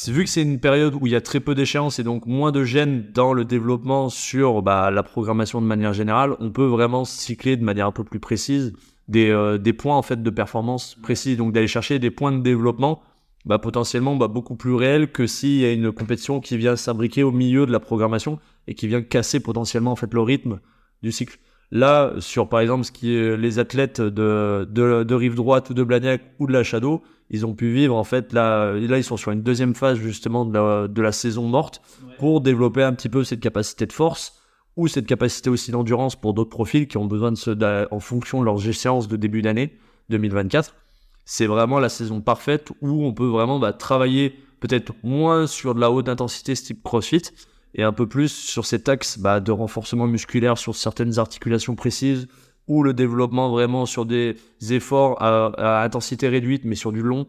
vu 0.08 0.24
que 0.24 0.30
c'est 0.30 0.42
une 0.42 0.60
période 0.60 0.94
où 0.94 1.06
il 1.06 1.12
y 1.12 1.16
a 1.16 1.20
très 1.20 1.40
peu 1.40 1.54
d'échéances 1.54 1.98
et 1.98 2.04
donc 2.04 2.26
moins 2.26 2.52
de 2.52 2.62
gènes 2.64 3.10
dans 3.12 3.32
le 3.32 3.44
développement 3.44 4.08
sur 4.08 4.62
bah, 4.62 4.90
la 4.90 5.02
programmation 5.02 5.60
de 5.60 5.66
manière 5.66 5.92
générale, 5.92 6.36
on 6.40 6.50
peut 6.50 6.66
vraiment 6.66 7.04
cycler 7.04 7.56
de 7.56 7.64
manière 7.64 7.86
un 7.86 7.92
peu 7.92 8.04
plus 8.04 8.20
précise 8.20 8.74
des, 9.08 9.30
euh, 9.30 9.56
des 9.58 9.72
points 9.72 9.96
en 9.96 10.02
fait 10.02 10.22
de 10.22 10.30
performance 10.30 10.96
précis, 11.02 11.36
donc 11.36 11.52
d'aller 11.52 11.66
chercher 11.66 11.98
des 11.98 12.10
points 12.10 12.32
de 12.32 12.42
développement 12.42 13.00
bah, 13.46 13.58
potentiellement 13.58 14.14
bah, 14.16 14.28
beaucoup 14.28 14.56
plus 14.56 14.74
réel 14.74 15.10
que 15.10 15.26
s'il 15.26 15.60
y 15.60 15.64
a 15.64 15.72
une 15.72 15.90
compétition 15.90 16.40
qui 16.40 16.58
vient 16.58 16.76
s'imbriquer 16.76 17.22
au 17.22 17.32
milieu 17.32 17.64
de 17.64 17.72
la 17.72 17.80
programmation 17.80 18.38
et 18.66 18.74
qui 18.74 18.86
vient 18.88 19.00
casser 19.00 19.40
potentiellement 19.40 19.92
en 19.92 19.96
fait 19.96 20.12
le 20.12 20.20
rythme 20.20 20.60
du 21.02 21.12
cycle. 21.12 21.38
Là, 21.70 22.12
sur 22.18 22.48
par 22.48 22.60
exemple 22.60 22.84
ce 22.84 22.92
qui 22.92 23.14
est 23.14 23.36
les 23.36 23.58
athlètes 23.58 24.00
de, 24.00 24.68
de, 24.70 25.02
de 25.02 25.14
rive 25.14 25.34
droite 25.34 25.70
ou 25.70 25.74
de 25.74 25.82
Blagnac 25.82 26.22
ou 26.38 26.46
de 26.46 26.52
la 26.52 26.62
Shadow, 26.62 27.02
ils 27.30 27.44
ont 27.46 27.54
pu 27.54 27.72
vivre 27.72 27.94
en 27.94 28.04
fait 28.04 28.32
là, 28.32 28.72
là 28.72 28.98
ils 28.98 29.04
sont 29.04 29.16
sur 29.16 29.30
une 29.32 29.42
deuxième 29.42 29.74
phase 29.74 29.98
justement 29.98 30.44
de 30.44 30.54
la, 30.54 30.88
de 30.88 31.02
la 31.02 31.12
saison 31.12 31.46
morte 31.46 31.82
pour 32.18 32.40
développer 32.40 32.82
un 32.82 32.92
petit 32.92 33.08
peu 33.08 33.24
cette 33.24 33.40
capacité 33.40 33.86
de 33.86 33.92
force 33.92 34.40
ou 34.76 34.88
cette 34.88 35.06
capacité 35.06 35.50
aussi 35.50 35.70
d'endurance 35.70 36.16
pour 36.16 36.34
d'autres 36.34 36.50
profils 36.50 36.86
qui 36.86 36.96
ont 36.96 37.06
besoin 37.06 37.32
de 37.32 37.36
se, 37.36 37.92
en 37.92 38.00
fonction 38.00 38.40
de 38.40 38.44
leurs 38.44 38.68
échéances 38.68 39.08
de 39.08 39.16
début 39.16 39.42
d'année 39.42 39.76
2024 40.10 40.74
c'est 41.24 41.46
vraiment 41.46 41.78
la 41.78 41.90
saison 41.90 42.20
parfaite 42.22 42.70
où 42.80 43.04
on 43.04 43.12
peut 43.12 43.26
vraiment 43.26 43.58
bah, 43.58 43.72
travailler 43.72 44.34
peut-être 44.60 44.92
moins 45.02 45.46
sur 45.46 45.74
de 45.74 45.80
la 45.80 45.90
haute 45.90 46.08
intensité 46.08 46.54
type 46.54 46.82
CrossFit 46.82 47.22
et 47.74 47.82
un 47.82 47.92
peu 47.92 48.08
plus 48.08 48.28
sur 48.28 48.64
cet 48.64 48.88
axe 48.88 49.18
bah, 49.18 49.40
de 49.40 49.52
renforcement 49.52 50.06
musculaire 50.06 50.56
sur 50.56 50.74
certaines 50.74 51.18
articulations 51.18 51.74
précises 51.74 52.28
ou 52.68 52.82
le 52.82 52.94
développement 52.94 53.50
vraiment 53.50 53.86
sur 53.86 54.06
des 54.06 54.36
efforts 54.70 55.20
à, 55.22 55.82
intensité 55.82 56.28
réduite 56.28 56.64
mais 56.64 56.74
sur 56.74 56.92
du 56.92 57.02
long. 57.02 57.26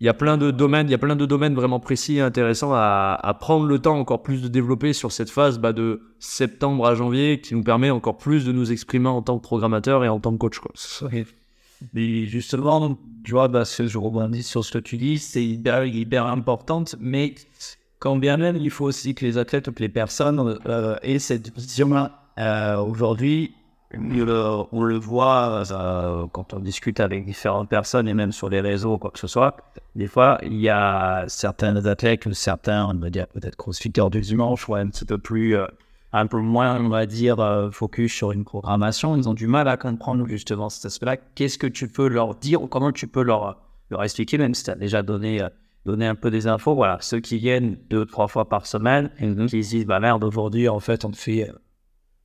Il 0.00 0.06
y 0.06 0.08
a 0.08 0.14
plein 0.14 0.38
de 0.38 0.50
domaines, 0.50 0.88
il 0.88 0.92
y 0.92 0.94
a 0.94 0.98
plein 0.98 1.16
de 1.16 1.26
domaines 1.26 1.54
vraiment 1.54 1.78
précis 1.78 2.16
et 2.16 2.20
intéressants 2.20 2.72
à, 2.72 3.36
prendre 3.38 3.66
le 3.66 3.78
temps 3.78 3.98
encore 3.98 4.22
plus 4.22 4.40
de 4.40 4.48
développer 4.48 4.94
sur 4.94 5.12
cette 5.12 5.28
phase 5.28 5.58
bah, 5.58 5.74
de 5.74 6.00
septembre 6.18 6.86
à 6.86 6.94
janvier 6.94 7.40
qui 7.40 7.54
nous 7.54 7.62
permet 7.62 7.90
encore 7.90 8.16
plus 8.16 8.46
de 8.46 8.52
nous 8.52 8.72
exprimer 8.72 9.08
en 9.08 9.20
tant 9.20 9.38
que 9.38 9.42
programmateur 9.42 10.04
et 10.04 10.08
en 10.08 10.18
tant 10.18 10.32
que 10.32 10.38
coach. 10.38 10.58
Quoi. 10.58 10.72
Mais 11.92 12.26
justement, 12.26 12.98
tu 13.24 13.32
vois, 13.32 13.48
bah, 13.48 13.64
je 13.64 13.98
rebondis 13.98 14.42
sur 14.42 14.64
ce 14.64 14.72
que 14.72 14.78
tu 14.78 14.96
dis, 14.96 15.18
c'est 15.18 15.44
hyper, 15.44 15.84
hyper 15.84 16.26
importante, 16.26 16.96
mais 16.98 17.34
quand 17.98 18.16
bien 18.16 18.38
même, 18.38 18.56
il 18.56 18.70
faut 18.70 18.86
aussi 18.86 19.14
que 19.14 19.24
les 19.24 19.38
athlètes 19.38 19.70
que 19.70 19.82
les 19.82 19.88
personnes 19.88 20.58
euh, 20.66 20.96
aient 21.02 21.18
cette 21.18 21.54
vision-là. 21.54 22.24
Euh, 22.38 22.78
aujourd'hui, 22.78 23.52
on 23.92 24.82
le 24.82 24.96
voit 24.96 25.64
euh, 25.70 26.26
quand 26.32 26.54
on 26.54 26.60
discute 26.60 27.00
avec 27.00 27.24
différentes 27.24 27.68
personnes 27.68 28.08
et 28.08 28.14
même 28.14 28.32
sur 28.32 28.48
les 28.48 28.60
réseaux 28.60 28.94
ou 28.94 28.98
quoi 28.98 29.10
que 29.10 29.18
ce 29.18 29.26
soit. 29.26 29.56
Des 29.96 30.06
fois, 30.06 30.38
il 30.42 30.60
y 30.60 30.68
a 30.68 31.24
certains 31.28 31.84
athlètes, 31.84 32.32
certains, 32.32 32.86
on 32.86 32.94
va 32.94 33.10
dire 33.10 33.26
peut-être 33.26 33.56
crossfitters 33.56 34.10
du 34.10 34.20
dimanche, 34.20 34.68
ou 34.68 34.74
un 34.74 34.88
petit 34.88 35.04
peu 35.04 35.18
plus 35.18 35.56
un 36.12 36.26
peu 36.26 36.38
moins, 36.38 36.80
on 36.80 36.88
va 36.88 37.06
dire, 37.06 37.40
euh, 37.40 37.70
focus 37.70 38.12
sur 38.12 38.32
une 38.32 38.44
programmation. 38.44 39.16
Ils 39.16 39.28
ont 39.28 39.34
du 39.34 39.46
mal 39.46 39.68
à 39.68 39.76
comprendre 39.76 40.26
justement 40.26 40.68
cet 40.68 40.86
aspect-là. 40.86 41.16
Qu'est-ce 41.34 41.58
que 41.58 41.66
tu 41.66 41.88
peux 41.88 42.08
leur 42.08 42.34
dire 42.34 42.62
ou 42.62 42.66
comment 42.66 42.92
tu 42.92 43.06
peux 43.06 43.22
leur, 43.22 43.62
leur 43.90 44.02
expliquer, 44.02 44.38
même 44.38 44.54
si 44.54 44.64
tu 44.64 44.70
as 44.70 44.74
déjà 44.74 45.02
donné, 45.02 45.42
euh, 45.42 45.48
donné 45.86 46.06
un 46.06 46.14
peu 46.14 46.30
des 46.30 46.46
infos? 46.46 46.74
Voilà, 46.74 46.98
ceux 47.00 47.20
qui 47.20 47.38
viennent 47.38 47.78
deux, 47.90 48.06
trois 48.06 48.28
fois 48.28 48.48
par 48.48 48.66
semaine, 48.66 49.10
mm 49.20 49.46
qui 49.46 49.60
disent, 49.60 49.86
bah 49.86 50.00
merde, 50.00 50.24
aujourd'hui, 50.24 50.68
en 50.68 50.80
fait, 50.80 51.04
on 51.04 51.10
ne 51.10 51.14
fait 51.14 51.48
euh, 51.48 51.52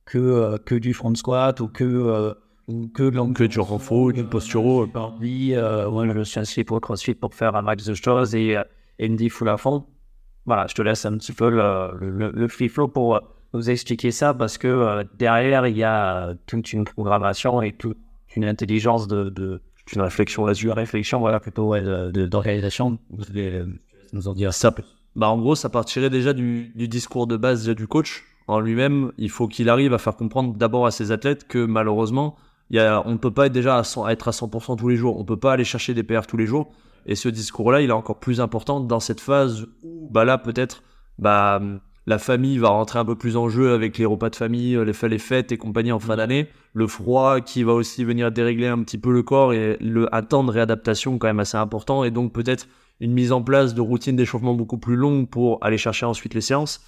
que, 0.06 0.56
que 0.64 0.74
du 0.74 0.94
front 0.94 1.14
squat 1.14 1.60
ou 1.60 1.68
que. 1.68 2.34
ou 2.68 2.88
que, 2.88 3.32
que 3.32 3.44
du 3.44 3.60
renfort, 3.60 4.12
du 4.12 4.24
posturo. 4.24 4.86
Par 4.86 5.18
vie, 5.18 5.54
moi, 5.90 6.06
je 6.14 6.22
suis 6.22 6.40
inscrit 6.40 6.64
pour 6.64 6.80
CrossFit 6.80 7.14
pour 7.14 7.34
faire 7.34 7.54
un 7.54 7.62
max 7.62 7.84
de 7.84 7.94
choses 7.94 8.34
et, 8.34 8.56
et 8.98 9.08
me 9.08 9.16
dit 9.16 9.28
full 9.28 9.48
à 9.48 9.56
fond. 9.56 9.84
Voilà, 10.46 10.66
je 10.68 10.74
te 10.74 10.82
laisse 10.82 11.04
un 11.04 11.18
petit 11.18 11.32
peu 11.32 11.50
le, 11.50 11.90
le, 12.00 12.30
le 12.30 12.48
free 12.48 12.68
flow 12.68 12.88
pour 12.88 13.20
vous 13.52 13.70
expliquer 13.70 14.10
ça 14.10 14.34
parce 14.34 14.58
que 14.58 14.68
euh, 14.68 15.04
derrière, 15.18 15.66
il 15.66 15.76
y 15.76 15.84
a 15.84 16.34
toute 16.46 16.72
une 16.72 16.84
programmation 16.84 17.62
et 17.62 17.72
toute 17.72 17.98
une 18.34 18.44
intelligence 18.44 19.08
de, 19.08 19.30
de 19.30 19.60
une 19.94 20.02
réflexion 20.02 20.44
là-dessus. 20.44 20.70
réflexion, 20.70 21.20
voilà, 21.20 21.38
plutôt 21.40 21.74
d'organisation. 22.10 22.98
Vous 23.10 23.24
allez 23.30 23.52
euh, 23.52 23.66
nous 24.12 24.26
en 24.28 24.34
dire 24.34 24.52
ça. 24.52 24.74
Bah, 25.14 25.28
en 25.28 25.38
gros, 25.38 25.54
ça 25.54 25.68
partirait 25.68 26.10
déjà 26.10 26.32
du, 26.32 26.72
du 26.74 26.88
discours 26.88 27.26
de 27.26 27.36
base 27.36 27.68
du 27.68 27.86
coach. 27.86 28.24
En 28.48 28.60
lui-même, 28.60 29.12
il 29.18 29.30
faut 29.30 29.48
qu'il 29.48 29.68
arrive 29.68 29.92
à 29.92 29.98
faire 29.98 30.16
comprendre 30.16 30.54
d'abord 30.54 30.86
à 30.86 30.90
ses 30.90 31.10
athlètes 31.12 31.48
que 31.48 31.64
malheureusement, 31.64 32.36
il 32.70 32.76
y 32.76 32.80
a, 32.80 33.02
on 33.06 33.12
ne 33.12 33.16
peut 33.16 33.32
pas 33.32 33.46
être 33.46 33.52
déjà 33.52 33.78
à, 33.78 34.12
être 34.12 34.28
à 34.28 34.30
100% 34.30 34.76
tous 34.76 34.88
les 34.88 34.96
jours. 34.96 35.16
On 35.16 35.20
ne 35.20 35.26
peut 35.26 35.38
pas 35.38 35.52
aller 35.52 35.64
chercher 35.64 35.94
des 35.94 36.02
PR 36.02 36.26
tous 36.26 36.36
les 36.36 36.46
jours. 36.46 36.70
Et 37.06 37.14
ce 37.14 37.28
discours-là, 37.28 37.80
il 37.80 37.90
est 37.90 37.92
encore 37.92 38.18
plus 38.18 38.40
important 38.40 38.80
dans 38.80 39.00
cette 39.00 39.20
phase 39.20 39.66
où, 39.82 40.08
bah 40.10 40.24
là, 40.24 40.38
peut-être, 40.38 40.82
bah, 41.18 41.60
la 42.06 42.18
famille 42.18 42.58
va 42.58 42.68
rentrer 42.68 42.98
un 42.98 43.04
peu 43.04 43.16
plus 43.16 43.36
en 43.36 43.48
jeu 43.48 43.72
avec 43.72 43.98
les 43.98 44.04
repas 44.04 44.30
de 44.30 44.36
famille, 44.36 44.76
les, 44.76 45.08
les 45.08 45.18
fêtes 45.18 45.50
et 45.52 45.58
compagnie 45.58 45.92
en 45.92 45.98
fin 45.98 46.16
d'année, 46.16 46.48
le 46.72 46.86
froid 46.86 47.40
qui 47.40 47.64
va 47.64 47.72
aussi 47.72 48.04
venir 48.04 48.30
dérégler 48.30 48.68
un 48.68 48.82
petit 48.82 48.98
peu 48.98 49.12
le 49.12 49.22
corps 49.22 49.52
et 49.52 49.76
le, 49.80 50.12
un 50.14 50.22
temps 50.22 50.44
de 50.44 50.50
réadaptation 50.50 51.18
quand 51.18 51.26
même 51.26 51.40
assez 51.40 51.56
important 51.56 52.04
et 52.04 52.10
donc 52.10 52.32
peut-être 52.32 52.68
une 53.00 53.12
mise 53.12 53.32
en 53.32 53.42
place 53.42 53.74
de 53.74 53.80
routine 53.80 54.16
d'échauffement 54.16 54.54
beaucoup 54.54 54.78
plus 54.78 54.96
longue 54.96 55.28
pour 55.28 55.58
aller 55.62 55.78
chercher 55.78 56.06
ensuite 56.06 56.34
les 56.34 56.40
séances. 56.40 56.80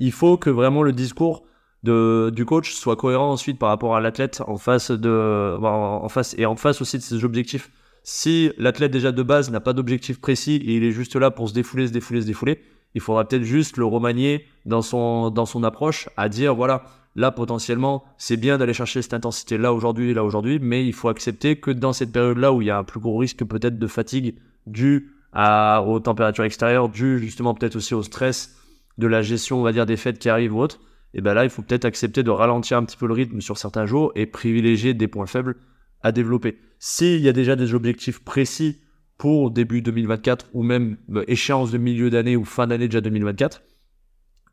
Il 0.00 0.12
faut 0.12 0.38
que 0.38 0.48
vraiment 0.50 0.82
le 0.82 0.92
discours 0.92 1.44
de, 1.82 2.32
du 2.34 2.46
coach 2.46 2.72
soit 2.72 2.96
cohérent 2.96 3.30
ensuite 3.30 3.58
par 3.58 3.68
rapport 3.68 3.94
à 3.94 4.00
l'athlète 4.00 4.42
en 4.46 4.56
face 4.56 4.90
de, 4.90 5.56
en 5.62 6.08
face 6.08 6.34
et 6.38 6.46
en 6.46 6.56
face 6.56 6.80
aussi 6.80 6.96
de 6.96 7.02
ses 7.02 7.22
objectifs. 7.22 7.70
Si 8.02 8.50
l'athlète 8.56 8.92
déjà 8.92 9.12
de 9.12 9.22
base 9.22 9.50
n'a 9.50 9.60
pas 9.60 9.74
d'objectif 9.74 10.18
précis 10.18 10.56
et 10.56 10.76
il 10.76 10.84
est 10.84 10.92
juste 10.92 11.16
là 11.16 11.30
pour 11.30 11.50
se 11.50 11.54
défouler, 11.54 11.86
se 11.86 11.92
défouler, 11.92 12.22
se 12.22 12.26
défouler, 12.26 12.60
il 12.94 13.02
faudra 13.02 13.26
peut-être 13.28 13.44
juste 13.44 13.76
le 13.76 13.84
remanier 13.84 14.46
dans 14.64 14.80
son, 14.80 15.30
dans 15.30 15.44
son 15.44 15.62
approche 15.64 16.08
à 16.16 16.30
dire 16.30 16.54
voilà, 16.54 16.84
là 17.14 17.30
potentiellement 17.30 18.02
c'est 18.16 18.38
bien 18.38 18.56
d'aller 18.56 18.72
chercher 18.72 19.02
cette 19.02 19.14
intensité 19.14 19.58
là 19.58 19.74
aujourd'hui 19.74 20.14
là 20.14 20.24
aujourd'hui, 20.24 20.58
mais 20.60 20.86
il 20.86 20.94
faut 20.94 21.10
accepter 21.10 21.56
que 21.56 21.70
dans 21.70 21.92
cette 21.92 22.10
période-là 22.10 22.54
où 22.54 22.62
il 22.62 22.68
y 22.68 22.70
a 22.70 22.78
un 22.78 22.84
plus 22.84 23.00
gros 23.00 23.18
risque 23.18 23.44
peut-être 23.44 23.78
de 23.78 23.86
fatigue 23.86 24.36
dû 24.66 25.12
à, 25.34 25.82
aux 25.86 26.00
températures 26.00 26.44
extérieures, 26.44 26.88
dû 26.88 27.18
justement 27.18 27.52
peut-être 27.52 27.76
aussi 27.76 27.94
au 27.94 28.02
stress 28.02 28.56
de 29.00 29.06
la 29.08 29.22
gestion, 29.22 29.58
on 29.58 29.62
va 29.62 29.72
dire, 29.72 29.86
des 29.86 29.96
fêtes 29.96 30.18
qui 30.18 30.28
arrivent 30.28 30.54
ou 30.54 30.60
autres, 30.60 30.78
et 31.14 31.20
ben 31.20 31.34
là 31.34 31.42
il 31.42 31.50
faut 31.50 31.62
peut-être 31.62 31.84
accepter 31.84 32.22
de 32.22 32.30
ralentir 32.30 32.76
un 32.76 32.84
petit 32.84 32.96
peu 32.96 33.06
le 33.06 33.14
rythme 33.14 33.40
sur 33.40 33.58
certains 33.58 33.86
jours 33.86 34.12
et 34.14 34.26
privilégier 34.26 34.94
des 34.94 35.08
points 35.08 35.26
faibles 35.26 35.56
à 36.02 36.12
développer. 36.12 36.58
S'il 36.78 37.20
y 37.20 37.28
a 37.28 37.32
déjà 37.32 37.56
des 37.56 37.74
objectifs 37.74 38.22
précis 38.22 38.78
pour 39.18 39.50
début 39.50 39.82
2024 39.82 40.50
ou 40.54 40.62
même 40.62 40.96
euh, 41.14 41.24
échéance 41.26 41.72
de 41.72 41.78
milieu 41.78 42.10
d'année 42.10 42.36
ou 42.36 42.44
fin 42.44 42.66
d'année 42.66 42.86
déjà 42.86 43.00
2024, 43.00 43.62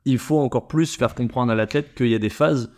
il 0.05 0.17
faut 0.17 0.39
encore 0.39 0.67
plus 0.67 0.95
faire 0.95 1.13
comprendre 1.13 1.51
à 1.51 1.55
l'athlète 1.55 1.93
qu'il 1.93 2.07
y 2.07 2.15
a 2.15 2.19
des 2.19 2.29
phases 2.29 2.71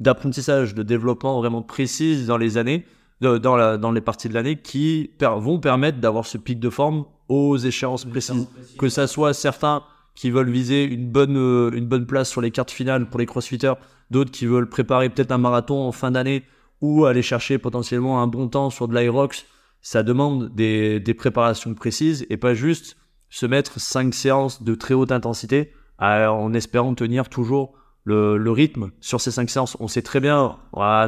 d'apprentissage, 0.00 0.74
de 0.74 0.82
développement 0.82 1.38
vraiment 1.40 1.62
précises 1.62 2.26
dans 2.26 2.36
les 2.36 2.58
années, 2.58 2.86
dans, 3.20 3.56
la, 3.56 3.78
dans 3.78 3.92
les 3.92 4.00
parties 4.00 4.28
de 4.28 4.34
l'année 4.34 4.56
qui 4.56 5.10
vont 5.20 5.58
permettre 5.58 5.98
d'avoir 5.98 6.26
ce 6.26 6.38
pic 6.38 6.60
de 6.60 6.70
forme 6.70 7.06
aux 7.28 7.56
échéances 7.56 8.04
précises. 8.04 8.46
Que 8.78 8.88
ça 8.88 9.06
soit 9.06 9.34
certains 9.34 9.82
qui 10.16 10.30
veulent 10.30 10.50
viser 10.50 10.82
une 10.82 11.08
bonne, 11.08 11.36
euh, 11.36 11.70
une 11.72 11.86
bonne 11.86 12.06
place 12.06 12.28
sur 12.28 12.40
les 12.40 12.50
cartes 12.50 12.72
finales 12.72 13.08
pour 13.08 13.20
les 13.20 13.26
crossfitters, 13.26 13.74
d'autres 14.10 14.32
qui 14.32 14.46
veulent 14.46 14.68
préparer 14.68 15.08
peut-être 15.08 15.30
un 15.30 15.38
marathon 15.38 15.86
en 15.86 15.92
fin 15.92 16.10
d'année 16.10 16.42
ou 16.80 17.04
aller 17.04 17.22
chercher 17.22 17.58
potentiellement 17.58 18.20
un 18.20 18.26
bon 18.26 18.48
temps 18.48 18.70
sur 18.70 18.88
de 18.88 18.98
l'Irox 18.98 19.46
ça 19.86 20.02
demande 20.02 20.52
des, 20.52 21.14
préparations 21.16 21.72
précises 21.74 22.26
et 22.28 22.36
pas 22.36 22.54
juste 22.54 22.96
se 23.30 23.46
mettre 23.46 23.78
cinq 23.78 24.14
séances 24.14 24.64
de 24.64 24.74
très 24.74 24.94
haute 24.94 25.12
intensité 25.12 25.72
en 26.00 26.52
espérant 26.54 26.92
tenir 26.96 27.28
toujours 27.28 27.74
le, 28.02 28.50
rythme 28.50 28.90
sur 29.00 29.20
ces 29.20 29.30
cinq 29.30 29.48
séances. 29.48 29.76
On 29.78 29.86
sait 29.86 30.02
très 30.02 30.18
bien, 30.18 30.58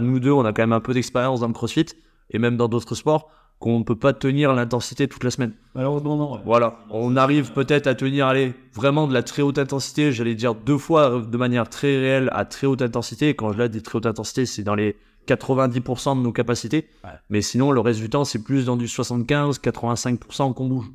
nous 0.00 0.20
deux, 0.20 0.30
on 0.30 0.44
a 0.44 0.52
quand 0.52 0.62
même 0.62 0.72
un 0.72 0.80
peu 0.80 0.94
d'expérience 0.94 1.40
dans 1.40 1.48
le 1.48 1.54
crossfit 1.54 1.86
et 2.30 2.38
même 2.38 2.56
dans 2.56 2.68
d'autres 2.68 2.94
sports, 2.94 3.32
qu'on 3.58 3.80
ne 3.80 3.84
peut 3.84 3.96
pas 3.96 4.12
tenir 4.12 4.52
l'intensité 4.52 5.08
toute 5.08 5.24
la 5.24 5.30
semaine. 5.30 5.52
Malheureusement, 5.74 6.16
non. 6.16 6.40
Voilà. 6.44 6.78
On 6.90 7.16
arrive 7.16 7.52
peut-être 7.52 7.86
à 7.88 7.94
tenir, 7.94 8.26
allez, 8.26 8.54
vraiment 8.72 9.08
de 9.08 9.14
la 9.14 9.22
très 9.22 9.42
haute 9.42 9.58
intensité, 9.58 10.12
j'allais 10.12 10.36
dire 10.36 10.54
deux 10.54 10.78
fois 10.78 11.20
de 11.20 11.36
manière 11.36 11.68
très 11.68 11.98
réelle 11.98 12.30
à 12.32 12.44
très 12.44 12.66
haute 12.66 12.82
intensité. 12.82 13.34
Quand 13.34 13.52
je 13.52 13.62
dis 13.64 13.82
très 13.82 13.96
haute 13.96 14.06
intensité, 14.06 14.46
c'est 14.46 14.62
dans 14.62 14.76
les 14.76 14.96
90% 15.26 16.16
de 16.16 16.22
nos 16.22 16.32
capacités. 16.32 16.88
Mais 17.30 17.42
sinon, 17.42 17.72
le 17.72 17.80
reste 17.80 18.00
du 18.00 18.08
temps, 18.08 18.24
c'est 18.24 18.42
plus 18.42 18.66
dans 18.66 18.76
du 18.76 18.86
75-85% 18.86 20.54
qu'on 20.54 20.68
bouge. 20.68 20.90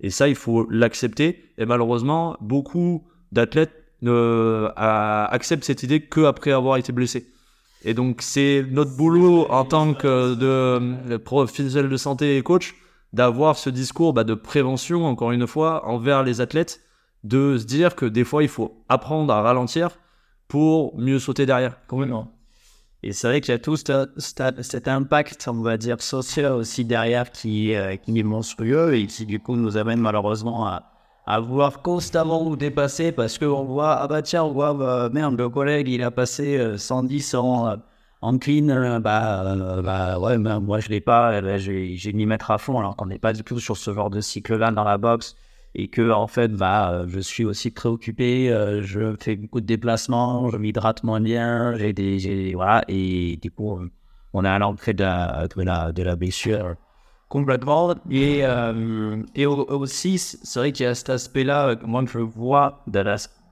Et 0.00 0.10
ça, 0.10 0.28
il 0.28 0.34
faut 0.34 0.66
l'accepter. 0.70 1.44
Et 1.58 1.64
malheureusement, 1.64 2.36
beaucoup 2.40 3.04
d'athlètes 3.32 3.72
ne 4.02 4.68
acceptent 4.76 5.64
cette 5.64 5.82
idée 5.82 6.00
qu'après 6.00 6.52
avoir 6.52 6.76
été 6.76 6.92
blessés. 6.92 7.26
Et 7.84 7.94
donc, 7.94 8.22
c'est 8.22 8.64
notre 8.70 8.96
boulot 8.96 9.46
en 9.50 9.64
tant 9.64 9.94
que 9.94 10.34
de, 10.34 11.16
professionnel 11.16 11.88
de 11.88 11.96
santé 11.96 12.36
et 12.36 12.42
coach 12.42 12.74
d'avoir 13.12 13.58
ce 13.58 13.70
discours 13.70 14.12
bah, 14.12 14.24
de 14.24 14.34
prévention, 14.34 15.04
encore 15.06 15.32
une 15.32 15.46
fois, 15.46 15.86
envers 15.86 16.22
les 16.22 16.40
athlètes, 16.40 16.80
de 17.24 17.58
se 17.58 17.64
dire 17.64 17.94
que 17.94 18.06
des 18.06 18.24
fois, 18.24 18.42
il 18.42 18.48
faut 18.48 18.84
apprendre 18.88 19.32
à 19.32 19.42
ralentir 19.42 19.98
pour 20.48 20.98
mieux 20.98 21.18
sauter 21.18 21.44
derrière. 21.44 21.84
Complètement. 21.86 22.32
Et 23.02 23.12
c'est 23.12 23.26
vrai 23.26 23.40
qu'il 23.40 23.50
y 23.50 23.54
a 23.54 23.58
tout 23.58 23.76
cet 23.76 24.88
impact, 24.88 25.48
on 25.48 25.60
va 25.60 25.76
dire, 25.76 26.00
social 26.00 26.52
aussi 26.52 26.84
derrière 26.84 27.32
qui, 27.32 27.74
euh, 27.74 27.96
qui 27.96 28.16
est 28.16 28.22
monstrueux 28.22 28.94
et 28.94 29.06
qui, 29.08 29.26
du 29.26 29.40
coup, 29.40 29.56
nous 29.56 29.76
amène 29.76 30.00
malheureusement 30.00 30.66
à, 30.68 30.91
à 31.26 31.40
vouloir 31.40 31.82
constamment 31.82 32.44
nous 32.44 32.56
dépasser 32.56 33.12
parce 33.12 33.38
qu'on 33.38 33.64
voit, 33.64 33.94
ah 34.00 34.08
bah 34.08 34.22
tiens, 34.22 34.44
on 34.44 34.52
voit, 34.52 34.74
bah, 34.74 35.08
merde, 35.12 35.36
le 35.38 35.48
collègue, 35.48 35.88
il 35.88 36.02
a 36.02 36.10
passé 36.10 36.76
110 36.76 37.34
euh, 37.34 37.38
en, 37.38 37.76
en 38.22 38.38
clean, 38.38 38.68
euh, 38.68 38.98
bah, 39.00 39.82
bah 39.82 40.18
ouais, 40.18 40.38
mais 40.38 40.58
moi 40.60 40.80
je 40.80 40.88
l'ai 40.88 41.00
pas, 41.00 41.40
ben, 41.42 41.58
j'ai 41.58 42.12
m'y 42.12 42.26
mettre 42.26 42.50
à 42.50 42.58
fond 42.58 42.78
alors 42.78 42.96
qu'on 42.96 43.06
n'est 43.06 43.18
pas 43.18 43.32
du 43.32 43.42
tout 43.44 43.58
sur 43.60 43.76
ce 43.76 43.92
genre 43.92 44.10
de 44.10 44.20
cycle-là 44.20 44.70
dans 44.70 44.84
la 44.84 44.98
boxe 44.98 45.36
et 45.74 45.88
que 45.88 46.10
en 46.10 46.26
fait 46.26 46.48
bah 46.52 46.92
euh, 46.92 47.06
je 47.08 47.20
suis 47.20 47.44
aussi 47.44 47.70
préoccupé 47.70 48.50
euh, 48.50 48.82
je 48.82 49.16
fais 49.18 49.36
beaucoup 49.36 49.60
de 49.60 49.66
déplacements 49.66 50.50
je 50.50 50.56
m'hydrate 50.58 51.02
moins 51.02 51.20
bien 51.20 51.74
j'ai 51.76 51.92
des 51.92 52.52
voilà 52.54 52.84
et 52.88 53.38
du 53.40 53.50
coup 53.50 53.78
on 54.34 54.44
est 54.44 54.48
à 54.48 54.58
l'entrée 54.58 54.92
de 54.94 55.04
de 55.92 56.02
la 56.02 56.16
blessure 56.16 56.76
complètement 57.32 57.94
et 58.10 58.40
euh, 58.42 59.22
et 59.34 59.46
aussi 59.46 60.18
c'est 60.18 60.58
vrai 60.58 60.72
qu'il 60.72 60.84
y 60.84 60.86
a 60.86 60.94
cet 60.94 61.08
aspect 61.08 61.44
là 61.44 61.74
moi 61.82 62.04
je 62.06 62.18
vois 62.18 62.84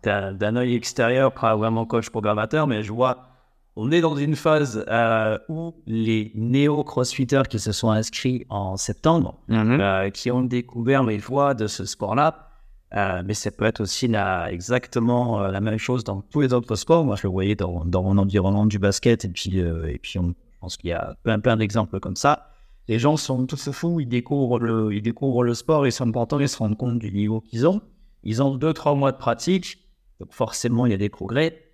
d'un 0.04 0.56
œil 0.56 0.75
extérieur 0.75 1.32
pas 1.32 1.56
vraiment 1.56 1.87
coach 1.87 2.10
programmateur 2.10 2.66
mais 2.66 2.82
je 2.82 2.92
vois 2.92 3.30
on 3.76 3.90
est 3.90 4.02
dans 4.02 4.16
une 4.16 4.37
phase 4.37 4.84
euh, 4.88 5.38
où 5.49 5.75
les 5.87 6.32
néo-crossfitters 6.34 7.44
qui 7.49 7.58
se 7.58 7.72
sont 7.72 7.90
inscrits 7.90 8.44
en 8.50 8.76
septembre, 8.76 9.38
mhm. 9.49 9.80
euh, 9.80 10.10
qui 10.10 10.30
ont 10.30 10.42
découvert 10.42 11.02
les 11.04 11.18
voies 11.18 11.54
de 11.54 11.66
ce 11.66 11.87
sport-là, 11.87 12.50
euh, 12.94 13.22
mais 13.25 13.34
ça 13.34 13.50
peut 13.50 13.64
être 13.64 13.80
aussi 13.80 14.12
exactement 14.49 15.40
la 15.40 15.60
même 15.60 15.78
chose 15.78 16.02
dans 16.04 16.20
tous 16.20 16.40
les 16.40 16.52
autres 16.52 16.75
sports. 16.75 17.04
Moi, 17.04 17.16
je 17.16 17.22
le 17.22 17.30
voyais 17.30 17.54
dans, 17.54 17.84
mon 18.02 18.18
environnement 18.18 18.66
du 18.66 18.78
basket, 18.78 19.25
et 19.25 19.28
puis, 19.28 19.58
et 19.58 19.99
puis 20.02 20.18
on, 20.18 20.28
je 20.28 20.58
pense 20.60 20.76
qu'il 20.76 20.90
y 20.90 20.92
a 20.92 21.14
plein, 21.22 21.38
plein 21.38 21.56
d'exemples 21.56 22.00
comme 22.00 22.16
ça. 22.16 22.50
Les 22.90 22.99
gens 22.99 23.16
sont 23.16 23.47
tous 23.47 23.70
fous, 23.70 24.00
ils 24.00 24.09
découvrent 24.09 24.59
le, 24.59 24.92
ils 24.92 25.00
découvrent 25.00 25.44
le 25.44 25.54
sport, 25.54 25.87
ils 25.87 25.92
sont 25.92 26.11
contents, 26.11 26.40
ils 26.40 26.49
se 26.49 26.59
rendent 26.59 26.76
compte 26.76 26.99
du 26.99 27.12
niveau 27.12 27.40
qu'ils 27.40 27.64
ont. 27.68 27.80
Ils 28.25 28.42
ont 28.42 28.56
deux, 28.56 28.73
trois 28.73 28.97
mois 28.97 29.12
de 29.12 29.16
pratique, 29.16 29.78
donc 30.18 30.32
forcément, 30.32 30.87
il 30.87 30.90
y 30.90 30.94
a 30.97 30.99
des 30.99 31.09
progrès. 31.09 31.70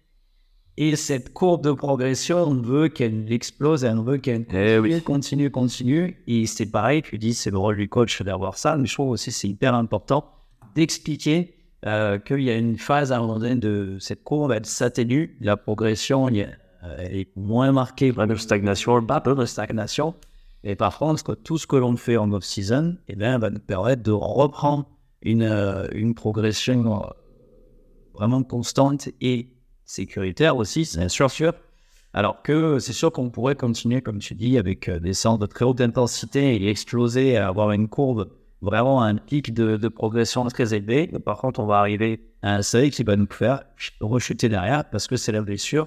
Et 0.76 0.94
cette 0.94 1.32
courbe 1.32 1.64
de 1.64 1.72
progression, 1.72 2.42
on 2.42 2.60
veut 2.60 2.88
qu'elle 2.88 3.32
explose 3.32 3.82
on 3.86 4.02
veut 4.02 4.18
qu'elle 4.18 4.44
eh 4.52 5.00
continue, 5.00 5.50
continue, 5.50 6.22
Et 6.26 6.44
c'est 6.44 6.70
pareil, 6.70 7.00
tu 7.00 7.16
dis, 7.16 7.32
c'est 7.32 7.50
le 7.50 7.56
rôle 7.56 7.78
du 7.78 7.88
coach 7.88 8.20
d'avoir 8.20 8.58
ça, 8.58 8.76
mais 8.76 8.86
je 8.86 8.92
trouve 8.92 9.08
aussi 9.08 9.32
c'est 9.32 9.48
hyper 9.48 9.74
important 9.74 10.30
d'expliquer 10.74 11.54
euh, 11.86 12.18
qu'il 12.18 12.42
y 12.42 12.50
a 12.50 12.56
une 12.58 12.76
phase 12.76 13.10
à 13.10 13.16
un 13.16 13.20
moment 13.20 13.38
donné 13.38 13.54
de 13.54 13.96
cette 14.00 14.22
courbe, 14.22 14.52
elle 14.52 14.66
s'atténue, 14.66 15.38
la 15.40 15.56
progression 15.56 16.28
elle 16.28 17.16
est 17.16 17.34
moins 17.36 17.72
marquée. 17.72 18.12
Pas 18.12 18.26
de 18.26 18.34
stagnation. 18.34 19.02
Pas 19.02 19.20
de 19.20 19.44
stagnation. 19.46 20.14
Et 20.68 20.74
par 20.74 20.98
contre, 20.98 21.36
tout 21.36 21.58
ce 21.58 21.66
que 21.68 21.76
l'on 21.76 21.96
fait 21.96 22.16
en 22.16 22.32
off-season, 22.32 22.96
eh 23.06 23.14
bien, 23.14 23.38
va 23.38 23.50
nous 23.50 23.60
permettre 23.60 24.02
de 24.02 24.10
reprendre 24.10 24.88
une, 25.22 25.44
euh, 25.44 25.86
une 25.92 26.12
progression 26.16 27.04
euh, 27.04 27.06
vraiment 28.14 28.42
constante 28.42 29.08
et 29.20 29.52
sécuritaire 29.84 30.56
aussi, 30.56 30.84
c'est 30.84 31.08
sûr, 31.08 31.30
sûr. 31.30 31.52
Alors 32.14 32.42
que 32.42 32.80
c'est 32.80 32.92
sûr 32.92 33.12
qu'on 33.12 33.30
pourrait 33.30 33.54
continuer, 33.54 34.02
comme 34.02 34.18
tu 34.18 34.34
dis, 34.34 34.58
avec 34.58 34.88
euh, 34.88 34.98
des 34.98 35.12
centres 35.12 35.38
de 35.38 35.46
très 35.46 35.64
haute 35.64 35.80
intensité 35.80 36.56
et 36.56 36.68
exploser, 36.68 37.36
avoir 37.36 37.70
une 37.70 37.86
courbe, 37.86 38.28
vraiment 38.60 39.02
un 39.02 39.14
pic 39.14 39.54
de, 39.54 39.86
progression 39.86 40.44
très 40.46 40.74
élevé. 40.74 41.06
Par 41.24 41.38
contre, 41.38 41.60
on 41.60 41.66
va 41.66 41.78
arriver 41.78 42.28
à 42.42 42.56
un 42.56 42.62
seuil 42.62 42.90
qui 42.90 43.04
va 43.04 43.14
nous 43.14 43.28
faire 43.30 43.62
rechuter 44.00 44.48
derrière 44.48 44.90
parce 44.90 45.06
que 45.06 45.14
c'est 45.14 45.30
la 45.30 45.42
blessure 45.42 45.86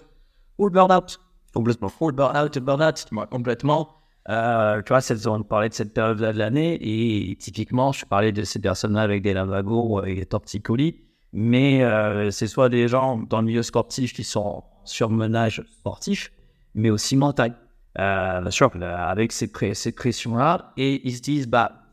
ou 0.58 0.68
le 0.68 0.72
burn-out. 0.72 1.20
Complètement. 1.54 1.92
Ou 2.00 2.08
le 2.08 2.16
burn-out, 2.16 2.56
le 2.56 2.62
burn-out, 2.62 3.06
complètement. 3.30 3.99
Euh, 4.30 4.82
tu 4.84 4.94
vois, 4.94 5.36
on 5.36 5.44
parlait 5.44 5.70
de 5.70 5.74
cette 5.74 5.94
période-là 5.94 6.34
de 6.34 6.38
l'année 6.38 6.78
et 6.82 7.36
typiquement, 7.38 7.92
je 7.92 8.06
parlais 8.06 8.32
de 8.32 8.44
ces 8.44 8.60
personnes-là 8.60 9.02
avec 9.02 9.24
des 9.24 9.34
lavagos 9.34 10.04
et 10.04 10.16
des 10.16 10.26
torticolis 10.26 11.10
mais 11.34 11.84
euh, 11.84 12.32
c'est 12.32 12.48
soit 12.48 12.70
des 12.70 12.88
gens 12.88 13.18
dans 13.18 13.42
le 13.42 13.48
milieu 13.48 13.64
sportif 13.64 14.14
qui 14.14 14.24
sont 14.24 14.64
sur 14.84 15.10
menage 15.10 15.64
sportif, 15.78 16.32
mais 16.74 16.90
aussi 16.90 17.16
mental. 17.16 17.56
Euh, 18.00 18.42
bien 18.42 18.52
sûr, 18.52 18.72
avec 18.82 19.32
ces, 19.32 19.52
ces 19.74 19.92
pressions-là, 19.92 20.74
et 20.78 21.08
ils 21.08 21.18
se 21.18 21.22
disent, 21.22 21.48
bah, 21.48 21.84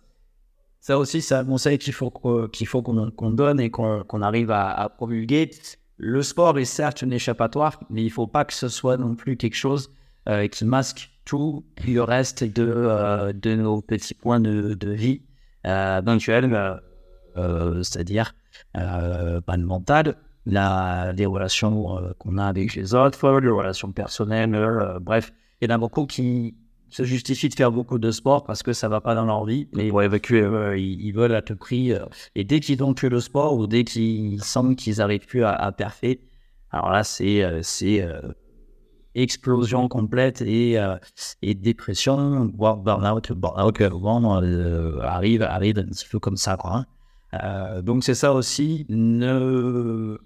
ça 0.81 0.99
aussi, 0.99 1.21
c'est 1.21 1.35
un 1.35 1.45
conseil 1.45 1.79
qu'il 1.79 1.93
faut 1.93 2.11
qu'on 2.11 3.31
donne 3.31 3.61
et 3.61 3.71
qu'on 3.71 4.23
arrive 4.23 4.51
à, 4.51 4.71
à, 4.71 4.89
promulguer. 4.89 5.51
Le 5.97 6.23
sport 6.23 6.59
est 6.59 6.65
certes 6.65 7.03
une 7.03 7.13
échappatoire, 7.13 7.81
mais 7.91 8.03
il 8.03 8.07
ne 8.07 8.11
faut 8.11 8.27
pas 8.27 8.45
que 8.45 8.53
ce 8.53 8.69
soit 8.69 8.97
non 8.97 9.15
plus 9.15 9.37
quelque 9.37 9.57
chose 9.57 9.91
euh, 10.29 10.47
qui 10.47 10.65
masque 10.65 11.11
tout 11.27 11.67
le 11.87 12.01
reste 12.01 12.45
de, 12.45 12.65
euh, 12.67 13.35
de 13.35 13.55
nos 13.55 13.83
petits 13.83 14.15
points 14.15 14.41
de, 14.41 14.73
de 14.73 14.91
vie 14.91 15.23
euh, 15.67 16.01
éventuels, 16.01 16.81
c'est-à-dire 17.83 18.35
euh, 18.79 19.43
pas 19.43 19.59
de 19.59 19.65
mental, 19.65 20.17
la, 20.47 21.13
les 21.13 21.27
relations 21.27 21.99
euh, 21.99 22.13
qu'on 22.19 22.39
a 22.39 22.47
avec 22.47 22.75
les 22.75 22.95
autres, 22.95 23.41
les 23.41 23.51
relations 23.51 23.93
personnelles, 23.93 24.55
euh, 24.55 24.99
bref. 25.01 25.33
Il 25.61 25.69
y 25.69 25.73
en 25.73 25.75
a 25.75 25.79
beaucoup 25.79 26.07
qui 26.07 26.55
se 26.89 27.03
justifient 27.03 27.49
de 27.49 27.55
faire 27.55 27.73
beaucoup 27.73 27.99
de 27.99 28.11
sport 28.11 28.45
parce 28.45 28.63
que 28.63 28.73
ça 28.73 28.89
va 28.89 29.01
pas 29.01 29.15
dans 29.15 29.25
leur 29.25 29.45
vie. 29.45 29.69
Mais 29.73 29.89
évacuer, 29.89 30.43
euh, 30.43 30.79
ils, 30.79 31.13
veulent 31.13 31.35
à 31.35 31.43
tout 31.43 31.57
prix. 31.57 31.93
et 32.35 32.45
dès 32.45 32.61
qu'ils 32.61 32.83
ont 32.83 32.95
plus 32.95 33.09
le 33.09 33.21
sport 33.21 33.57
ou 33.57 33.67
dès 33.67 33.85
qu'ils 33.85 34.43
sentent 34.43 34.77
qu'ils 34.77 35.01
arrivent 35.01 35.27
plus 35.27 35.43
à, 35.43 35.51
à 35.53 35.73
parfait, 35.73 36.21
alors 36.71 36.91
là, 36.91 37.05
c'est 37.05 37.43
c'est 37.63 38.07
explosion 39.23 39.89
complète 39.89 40.43
et, 40.43 40.79
et 41.43 41.55
dépression, 41.55 42.51
voire 42.57 42.77
burn-out. 42.77 43.33
Burn-out, 43.33 43.75
arrive, 45.03 45.43
arrive 45.43 45.79
un 45.79 45.85
petit 45.85 46.07
peu 46.11 46.19
comme 46.19 46.37
ça, 46.37 46.57
quoi. 46.57 46.85
Hein. 47.33 47.83
donc 47.83 48.05
c'est 48.05 48.15
ça 48.15 48.33
aussi. 48.33 48.87
Ne 48.89 50.19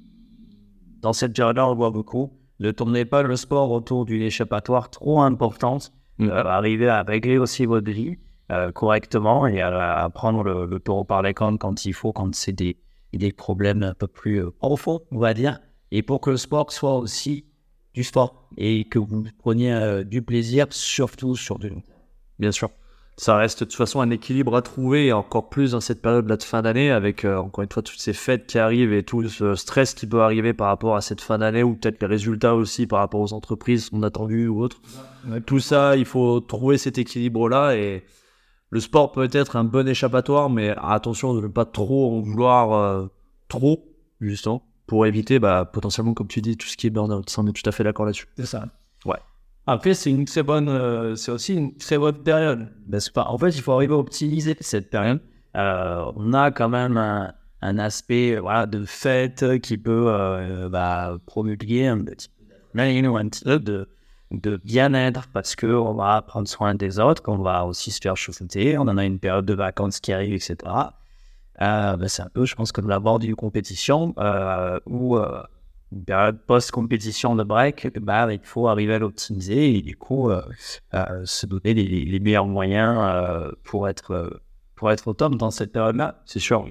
dans 1.01 1.13
cette 1.13 1.35
période-là, 1.35 1.67
on 1.69 1.75
voit 1.75 1.91
beaucoup. 1.91 2.33
Ne 2.59 2.71
tournez 2.71 3.05
pas 3.05 3.23
le 3.23 3.37
sport 3.37 3.71
autour 3.71 4.05
d'une 4.05 4.23
échappatoire 4.23 4.91
trop 4.91 5.23
importante. 5.23 5.93
Mm. 6.19 6.29
Euh, 6.29 6.45
arrivez 6.45 6.89
à 6.89 7.03
régler 7.03 7.39
aussi 7.39 7.67
votre 7.67 7.91
vie 7.91 8.19
euh, 8.53 8.71
correctement 8.73 9.47
et 9.47 9.61
à, 9.61 10.09
prendre 10.13 10.43
le, 10.43 10.67
le, 10.67 10.79
taureau 10.79 11.05
par 11.05 11.23
les 11.23 11.33
cornes 11.35 11.59
quand 11.59 11.87
il 11.87 11.95
faut, 11.95 12.13
quand 12.13 12.35
c'est 12.35 12.53
des, 12.53 12.77
des 13.13 13.33
problèmes 13.33 13.83
un 13.83 13.95
peu 13.95 14.07
plus 14.07 14.43
euh, 14.45 14.51
profonds, 14.51 15.01
on 15.11 15.19
va 15.19 15.33
dire. 15.35 15.61
Et 15.91 16.03
pour 16.03 16.21
que 16.21 16.31
le 16.31 16.37
sport 16.37 16.71
soit 16.71 16.99
aussi 16.99 17.47
du 17.95 18.05
sport 18.05 18.49
et 18.57 18.85
que 18.85 18.99
vous 18.99 19.25
preniez 19.39 20.05
du 20.05 20.23
plaisir, 20.23 20.67
surtout 20.71 21.37
sur 21.37 21.59
du 21.59 21.73
Bien 22.39 22.53
sûr. 22.53 22.71
Ça 23.21 23.37
reste 23.37 23.61
de 23.61 23.65
toute 23.67 23.75
façon 23.75 24.01
un 24.01 24.09
équilibre 24.09 24.57
à 24.57 24.63
trouver, 24.63 25.09
et 25.09 25.13
encore 25.13 25.51
plus 25.51 25.73
dans 25.73 25.83
cette 25.83 26.01
période-là 26.01 26.39
de 26.39 26.43
fin 26.43 26.63
d'année, 26.63 26.91
avec 26.91 27.27
euh, 27.27 27.37
encore 27.37 27.63
une 27.63 27.71
fois 27.71 27.83
toutes 27.83 28.01
ces 28.01 28.15
fêtes 28.15 28.47
qui 28.47 28.59
arrivent 28.59 28.95
et 28.95 29.03
tout 29.03 29.29
ce 29.29 29.55
stress 29.57 29.93
qui 29.93 30.07
peut 30.07 30.23
arriver 30.23 30.55
par 30.55 30.69
rapport 30.69 30.97
à 30.97 31.03
cette 31.03 31.21
fin 31.21 31.37
d'année, 31.37 31.63
ou 31.63 31.75
peut-être 31.75 32.01
les 32.01 32.07
résultats 32.07 32.55
aussi 32.55 32.87
par 32.87 33.01
rapport 33.01 33.21
aux 33.21 33.35
entreprises 33.35 33.91
qu'on 33.91 34.03
attendu 34.05 34.49
ou 34.49 34.63
autres. 34.63 34.81
Tout 35.45 35.61
ça, 35.61 35.99
il 35.99 36.07
faut 36.07 36.41
trouver 36.41 36.79
cet 36.79 36.97
équilibre-là, 36.97 37.77
et 37.77 38.05
le 38.71 38.81
sport 38.81 39.13
peut 39.13 39.29
être 39.31 39.57
un 39.57 39.65
bon 39.65 39.87
échappatoire, 39.87 40.49
mais 40.49 40.75
attention 40.81 41.35
de 41.35 41.43
ne 41.43 41.49
pas 41.49 41.67
trop 41.67 42.17
en 42.17 42.21
vouloir 42.23 42.73
euh, 42.73 43.07
trop, 43.49 43.85
justement, 44.23 44.63
pour 44.91 45.07
éviter 45.07 45.39
bah, 45.39 45.71
potentiellement, 45.73 46.15
comme 46.15 46.27
tu 46.27 46.41
dis, 46.41 46.57
tout 46.57 46.67
ce 46.67 46.77
qui 46.77 46.89
est 46.89 46.91
burn-out. 46.91 47.31
Ça, 47.31 47.43
on 47.43 47.47
est 47.47 47.53
tout 47.53 47.63
à 47.65 47.71
fait 47.71 47.85
d'accord 47.85 48.07
là-dessus. 48.07 48.27
C'est 48.37 48.45
ça. 48.45 48.67
Ouais. 49.05 49.19
Après, 49.69 49.95
c'est 49.95 50.11
une 50.11 50.25
très 50.25 50.43
bonne, 50.43 50.69
euh, 50.69 51.15
c'est 51.15 51.31
aussi 51.31 51.55
une 51.55 51.77
très 51.77 51.97
bonne 51.97 52.21
période. 52.25 52.67
Parce 52.91 53.09
en 53.15 53.39
fait, 53.39 53.51
il 53.51 53.63
faut 53.63 53.71
arriver 53.71 53.95
à 53.95 53.99
optimiser 53.99 54.57
cette 54.59 54.91
période. 54.91 55.21
Euh, 55.57 56.11
on 56.17 56.33
a 56.33 56.51
quand 56.51 56.69
même 56.69 56.97
un, 56.97 57.33
un 57.63 57.79
aspect 57.79 58.41
voilà, 58.41 58.67
de 58.67 58.85
fête 58.85 59.61
qui 59.61 59.79
peut 59.79 60.07
euh, 60.09 60.69
bah, 60.69 61.19
promulguer 61.25 61.87
un 61.87 62.03
petit 62.03 62.29
peu 63.45 63.61
de, 63.61 63.89
de 64.33 64.57
bien-être 64.65 65.29
parce 65.33 65.55
qu'on 65.55 65.95
va 65.95 66.21
prendre 66.23 66.49
soin 66.49 66.75
des 66.75 66.99
autres, 66.99 67.23
qu'on 67.23 67.39
va 67.39 67.65
aussi 67.65 67.93
se 67.93 68.01
faire 68.03 68.17
chausseter. 68.17 68.77
On 68.77 68.89
en 68.89 68.99
a 68.99 69.05
une 69.05 69.21
période 69.21 69.47
de 69.47 69.55
vacances 69.55 70.01
qui 70.01 70.13
arrive, 70.13 70.35
etc. 70.35 70.57
Bah, 71.61 71.97
c'est 72.09 72.23
un 72.23 72.31
peu, 72.33 72.47
je 72.47 72.55
pense, 72.55 72.73
comme 72.73 72.89
la 72.89 72.99
bord 72.99 73.19
d'une 73.19 73.37
compétition 73.37 74.15
où 74.87 75.19
une 75.93 76.05
période 76.05 76.39
post-compétition 76.47 77.35
de 77.35 77.43
break, 77.43 77.99
bah, 78.01 78.33
il 78.33 78.41
faut 78.43 78.69
arriver 78.69 78.95
à 78.95 78.99
l'optimiser 78.99 79.77
et 79.77 79.83
du 79.83 79.97
coup 79.97 80.31
euh, 80.31 80.43
euh, 80.95 81.23
se 81.25 81.47
donner 81.47 81.75
les, 81.75 82.21
meilleurs 82.21 82.47
moyens 82.47 82.97
euh, 83.01 83.51
pour, 83.65 83.89
être, 83.89 84.41
pour 84.77 84.91
être 84.93 85.09
au 85.09 85.15
top 85.15 85.35
dans 85.35 85.51
cette 85.51 85.73
période-là, 85.73 86.23
c'est 86.27 86.39
sûr. 86.39 86.65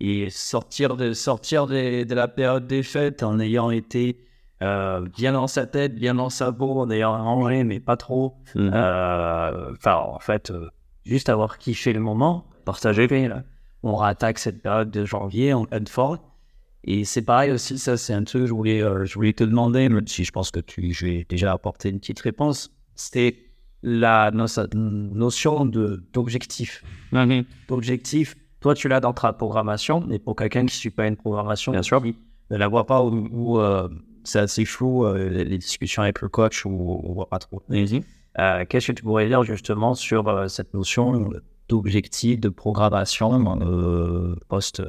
Et 0.00 0.30
sortir 0.30 0.96
de, 0.96 1.12
sortir 1.12 1.66
de, 1.66 2.04
de, 2.04 2.14
la 2.14 2.28
période 2.28 2.66
des 2.66 2.82
fêtes 2.82 3.22
en 3.22 3.38
ayant 3.40 3.70
été 3.70 4.24
bien 4.60 5.32
dans 5.32 5.48
sa 5.48 5.66
tête, 5.66 5.96
bien 5.96 6.14
dans 6.14 6.30
sa 6.30 6.52
peau, 6.52 6.78
en 6.78 6.90
ayant 6.90 7.12
rangé, 7.12 7.64
mais 7.64 7.80
pas 7.80 7.96
trop. 7.96 8.36
Mhm. 8.54 8.68
Enfin, 8.68 9.96
en 9.96 10.20
fait, 10.20 10.52
juste 11.04 11.28
avoir 11.28 11.58
kiffé 11.58 11.92
le 11.92 11.98
moment, 11.98 12.46
partager. 12.64 13.08
On 13.82 13.96
rattaque 13.96 14.38
cette 14.38 14.62
période 14.62 14.90
de 14.90 15.04
janvier 15.04 15.52
en 15.52 15.66
forme. 15.88 16.18
Et 16.84 17.04
c'est 17.04 17.22
pareil 17.22 17.52
aussi, 17.52 17.78
ça 17.78 17.96
c'est 17.96 18.12
un 18.12 18.24
truc 18.24 18.42
que 18.42 18.46
je 18.48 18.52
voulais, 18.52 18.82
euh, 18.82 19.04
je 19.04 19.14
voulais 19.14 19.32
te 19.32 19.44
demander, 19.44 19.88
si 20.06 20.24
je 20.24 20.32
pense 20.32 20.50
que 20.50 20.58
tu, 20.58 20.92
je 20.92 21.06
vais 21.06 21.26
déjà 21.28 21.52
apporter 21.52 21.90
une 21.90 22.00
petite 22.00 22.18
réponse. 22.20 22.72
C'était 22.96 23.38
la 23.84 24.30
notion 24.32 25.64
de 25.64 26.02
d'objectif. 26.12 26.84
D'objectif, 27.68 28.34
toi 28.60 28.74
tu 28.74 28.88
l'as 28.88 29.00
dans 29.00 29.12
ta 29.12 29.32
programmation, 29.32 30.04
mais 30.08 30.18
pour 30.18 30.34
quelqu'un 30.34 30.60
qui 30.60 30.66
ne 30.66 30.70
suit 30.70 30.90
pas 30.90 31.06
une 31.06 31.16
programmation, 31.16 31.70
Bien 31.70 31.82
sûr. 31.82 32.02
ne 32.02 32.56
la 32.56 32.66
voit 32.68 32.86
pas 32.86 33.02
où, 33.04 33.58
euh, 33.60 33.88
c'est 34.24 34.40
assez 34.40 34.64
flou, 34.64 35.04
euh, 35.06 35.28
les 35.28 35.58
discussions 35.58 36.02
avec 36.02 36.20
le 36.20 36.28
coach, 36.28 36.64
où 36.64 37.00
on 37.04 37.08
ne 37.10 37.14
voit 37.14 37.28
pas 37.28 37.38
trop. 37.38 37.62
Qu'est-ce 37.68 38.86
que 38.88 38.92
tu 38.92 39.02
pourrais 39.04 39.28
dire 39.28 39.44
justement 39.44 39.94
sur 39.94 40.50
cette 40.50 40.74
notion 40.74 41.30
d'objectif, 41.72 42.40
de 42.40 42.48
programmation 42.48 43.30
post 44.48 44.82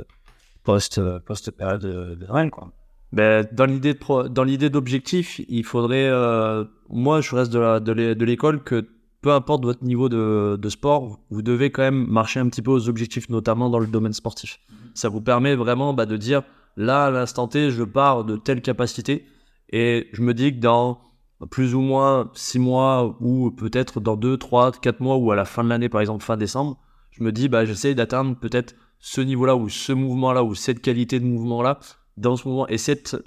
post, 0.63 1.01
post 1.25 1.51
période 1.51 1.81
de, 1.81 2.25
Noël, 2.27 2.49
quoi. 2.49 2.71
Ben, 3.11 3.47
dans 3.51 3.65
l'idée 3.65 3.93
de 3.93 4.27
dans 4.29 4.43
l'idée 4.43 4.71
d'objectif, 4.71 5.39
il 5.47 5.63
faudrait, 5.63 6.07
euh, 6.07 6.65
moi, 6.89 7.21
je 7.21 7.35
reste 7.35 7.51
de, 7.53 7.79
de 8.13 8.25
l'école 8.25 8.63
que 8.63 8.87
peu 9.21 9.31
importe 9.31 9.63
votre 9.63 9.83
niveau 9.83 10.09
de, 10.09 10.57
de, 10.59 10.69
sport, 10.69 11.19
vous 11.29 11.41
devez 11.43 11.69
quand 11.69 11.83
même 11.83 12.07
marcher 12.07 12.39
un 12.39 12.49
petit 12.49 12.63
peu 12.63 12.71
aux 12.71 12.89
objectifs, 12.89 13.29
notamment 13.29 13.69
dans 13.69 13.79
le 13.79 13.87
domaine 13.87 14.13
sportif. 14.13 14.59
Ça 14.95 15.09
vous 15.09 15.21
permet 15.21 15.55
vraiment 15.55 15.93
bah, 15.93 16.05
de 16.05 16.17
dire, 16.17 16.41
là, 16.75 17.05
à 17.05 17.11
l'instant 17.11 17.47
T, 17.47 17.69
je 17.69 17.83
pars 17.83 18.25
de 18.25 18.35
telle 18.35 18.61
capacité, 18.61 19.25
et 19.71 20.09
je 20.11 20.21
me 20.21 20.33
dis 20.33 20.51
que 20.53 20.59
dans 20.59 20.99
plus 21.49 21.75
ou 21.75 21.81
moins 21.81 22.29
6 22.33 22.59
mois, 22.59 23.17
ou 23.19 23.51
peut-être 23.51 23.99
dans 23.99 24.15
2, 24.15 24.37
3, 24.37 24.71
4 24.73 24.99
mois, 24.99 25.17
ou 25.17 25.31
à 25.31 25.35
la 25.35 25.45
fin 25.45 25.63
de 25.63 25.69
l'année, 25.69 25.89
par 25.89 26.01
exemple 26.01 26.23
fin 26.23 26.37
décembre, 26.37 26.77
je 27.11 27.23
me 27.23 27.31
dis, 27.31 27.49
bah, 27.49 27.65
j'essaie 27.65 27.95
d'atteindre 27.95 28.35
peut-être 28.35 28.75
ce 28.99 29.21
niveau-là 29.21 29.55
ou 29.55 29.69
ce 29.69 29.91
mouvement-là 29.91 30.43
ou 30.43 30.55
cette 30.55 30.81
qualité 30.81 31.19
de 31.19 31.25
mouvement-là 31.25 31.79
dans 32.17 32.35
ce 32.35 32.47
mouvement 32.47 32.67
et 32.67 32.77
cette 32.77 33.17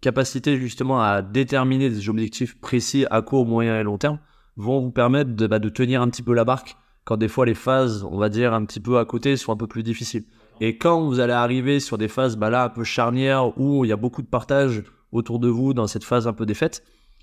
capacité 0.00 0.56
justement 0.58 1.02
à 1.02 1.22
déterminer 1.22 1.90
des 1.90 2.08
objectifs 2.08 2.58
précis 2.60 3.06
à 3.10 3.22
court, 3.22 3.46
moyen 3.46 3.78
et 3.78 3.82
long 3.82 3.98
terme 3.98 4.18
vont 4.56 4.80
vous 4.80 4.90
permettre 4.90 5.34
de, 5.34 5.46
bah, 5.46 5.58
de 5.58 5.68
tenir 5.68 6.00
un 6.00 6.08
petit 6.08 6.22
peu 6.22 6.32
la 6.32 6.44
barque 6.44 6.76
quand 7.04 7.16
des 7.16 7.28
fois 7.28 7.46
les 7.46 7.54
phases, 7.54 8.02
on 8.02 8.18
va 8.18 8.28
dire 8.28 8.52
un 8.52 8.64
petit 8.64 8.80
peu 8.80 8.98
à 8.98 9.04
côté, 9.04 9.36
sont 9.36 9.52
un 9.52 9.56
peu 9.56 9.68
plus 9.68 9.84
difficiles. 9.84 10.24
Et 10.60 10.76
quand 10.76 11.02
vous 11.02 11.20
allez 11.20 11.32
arriver 11.32 11.80
sur 11.80 11.98
des 11.98 12.08
phases 12.08 12.36
bah 12.36 12.50
là 12.50 12.64
un 12.64 12.68
peu 12.68 12.82
charnières 12.82 13.56
où 13.58 13.84
il 13.84 13.88
y 13.88 13.92
a 13.92 13.96
beaucoup 13.96 14.22
de 14.22 14.26
partage 14.26 14.82
autour 15.12 15.38
de 15.38 15.48
vous 15.48 15.72
dans 15.72 15.86
cette 15.86 16.02
phase 16.02 16.26
un 16.26 16.32
peu 16.32 16.46
défaite, 16.46 16.82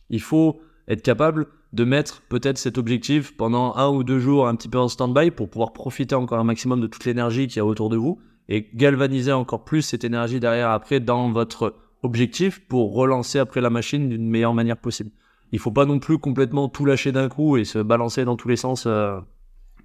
il 0.10 0.22
faut 0.22 0.62
être 0.88 1.02
capable 1.02 1.48
de 1.74 1.84
mettre 1.84 2.22
peut-être 2.30 2.58
cet 2.58 2.78
objectif 2.78 3.36
pendant 3.36 3.76
un 3.76 3.90
ou 3.90 4.04
deux 4.04 4.20
jours 4.20 4.48
un 4.48 4.56
petit 4.56 4.70
peu 4.70 4.78
en 4.78 4.88
stand-by 4.88 5.32
pour 5.32 5.50
pouvoir 5.50 5.74
profiter 5.74 6.14
encore 6.14 6.40
un 6.40 6.44
maximum 6.44 6.82
de 6.82 6.88
toute 6.88 7.06
l'énergie 7.06 7.48
qu'il 7.48 7.58
y 7.58 7.60
a 7.60 7.66
autour 7.66 7.90
de 7.90 7.98
vous 7.98 8.20
et 8.50 8.70
galvaniser 8.76 9.32
encore 9.32 9.64
plus 9.64 9.82
cette 9.82 10.04
énergie 10.04 10.40
derrière 10.40 10.70
après 10.70 11.00
dans 11.00 11.32
votre 11.32 11.76
objectif 12.04 12.60
pour 12.68 12.94
relancer 12.94 13.40
après 13.40 13.62
la 13.62 13.70
machine 13.70 14.10
d'une 14.10 14.30
meilleure 14.30 14.54
manière 14.54 14.78
possible. 14.78 15.10
Il 15.52 15.60
faut 15.60 15.72
pas 15.72 15.86
non 15.86 16.00
plus 16.00 16.18
complètement 16.18 16.68
tout 16.68 16.86
lâcher 16.86 17.12
d'un 17.12 17.30
coup 17.30 17.58
et 17.58 17.64
se 17.64 17.80
balancer 17.80 18.26
dans 18.26 18.36
tous 18.36 18.48
les 18.48 18.56
sens, 18.56 18.86
euh, 18.86 19.20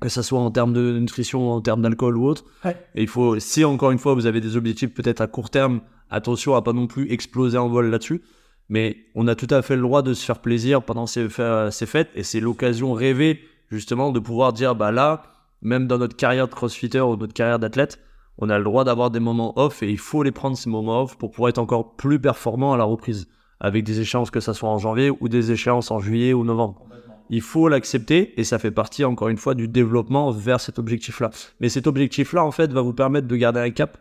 que 0.01 0.09
ce 0.09 0.23
soit 0.23 0.41
en 0.41 0.51
termes 0.51 0.73
de 0.73 0.99
nutrition, 0.99 1.53
en 1.53 1.61
termes 1.61 1.83
d'alcool 1.83 2.17
ou 2.17 2.27
autre. 2.27 2.45
Et 2.95 3.03
il 3.03 3.09
faut, 3.09 3.39
si 3.39 3.65
encore 3.65 3.91
une 3.91 3.99
fois 3.99 4.15
vous 4.15 4.27
avez 4.27 4.41
des 4.41 4.57
objectifs 4.57 4.93
peut-être 4.93 5.21
à 5.21 5.27
court 5.27 5.51
terme, 5.51 5.81
attention 6.11 6.55
à 6.55 6.63
pas 6.63 6.73
non 6.73 6.87
plus 6.87 7.11
exploser 7.13 7.59
en 7.59 7.69
vol 7.69 7.91
là-dessus. 7.91 8.23
Mais 8.69 8.99
on 9.15 9.27
a 9.29 9.35
tout 9.35 9.47
à 9.51 9.63
fait 9.63 9.77
le 9.77 9.83
droit 9.83 10.03
de 10.03 10.15
se 10.15 10.25
faire 10.25 10.41
plaisir 10.41 10.83
pendant 10.83 11.07
ces, 11.07 11.27
ces 11.71 11.87
fêtes 11.87 12.11
et 12.15 12.23
c'est 12.23 12.41
l'occasion 12.41 12.93
rêvée 12.93 13.41
justement 13.71 14.13
de 14.13 14.21
pouvoir 14.21 14.53
dire 14.53 14.75
bah 14.75 14.93
là, 14.93 15.23
même 15.63 15.87
dans 15.87 15.99
notre 15.99 16.17
carrière 16.17 16.49
de 16.49 16.55
crossfitter 16.55 17.01
ou 17.01 17.17
notre 17.17 17.35
carrière 17.35 17.59
d'athlète, 17.59 17.99
on 18.39 18.51
a 18.51 18.59
le 18.59 18.65
droit 18.65 18.85
d'avoir 18.85 19.11
des 19.11 19.21
moments 19.21 19.59
off 19.59 19.83
et 19.83 19.91
il 19.91 19.99
faut 19.99 20.23
les 20.23 20.31
prendre 20.31 20.57
ces 20.57 20.71
moments 20.71 21.03
off 21.03 21.19
pour 21.19 21.31
pouvoir 21.31 21.51
être 21.51 21.59
encore 21.59 21.97
plus 21.97 22.21
performant 22.21 22.73
à 22.73 22.77
la 22.77 22.85
reprise 22.85 23.27
avec 23.61 23.85
des 23.85 24.01
échéances 24.01 24.31
que 24.31 24.41
ça 24.41 24.55
soit 24.55 24.69
en 24.69 24.79
janvier 24.79 25.11
ou 25.11 25.29
des 25.29 25.51
échéances 25.51 25.91
en 25.91 25.99
juillet 25.99 26.33
ou 26.33 26.45
novembre. 26.45 26.85
Il 27.31 27.43
faut 27.43 27.69
l'accepter 27.69 28.39
et 28.41 28.45
ça 28.45 28.59
fait 28.59 28.71
partie 28.71 29.05
encore 29.05 29.29
une 29.29 29.37
fois 29.37 29.55
du 29.55 29.69
développement 29.69 30.31
vers 30.31 30.61
cet 30.61 30.79
objectif-là. 30.79 31.31
Mais 31.61 31.69
cet 31.69 31.87
objectif-là 31.87 32.45
en 32.45 32.53
fait 32.53 32.73
va 32.73 32.81
vous 32.81 32.95
permettre 32.95 33.27
de 33.27 33.37
garder 33.37 33.61
un 33.61 33.71
cap, 33.71 33.99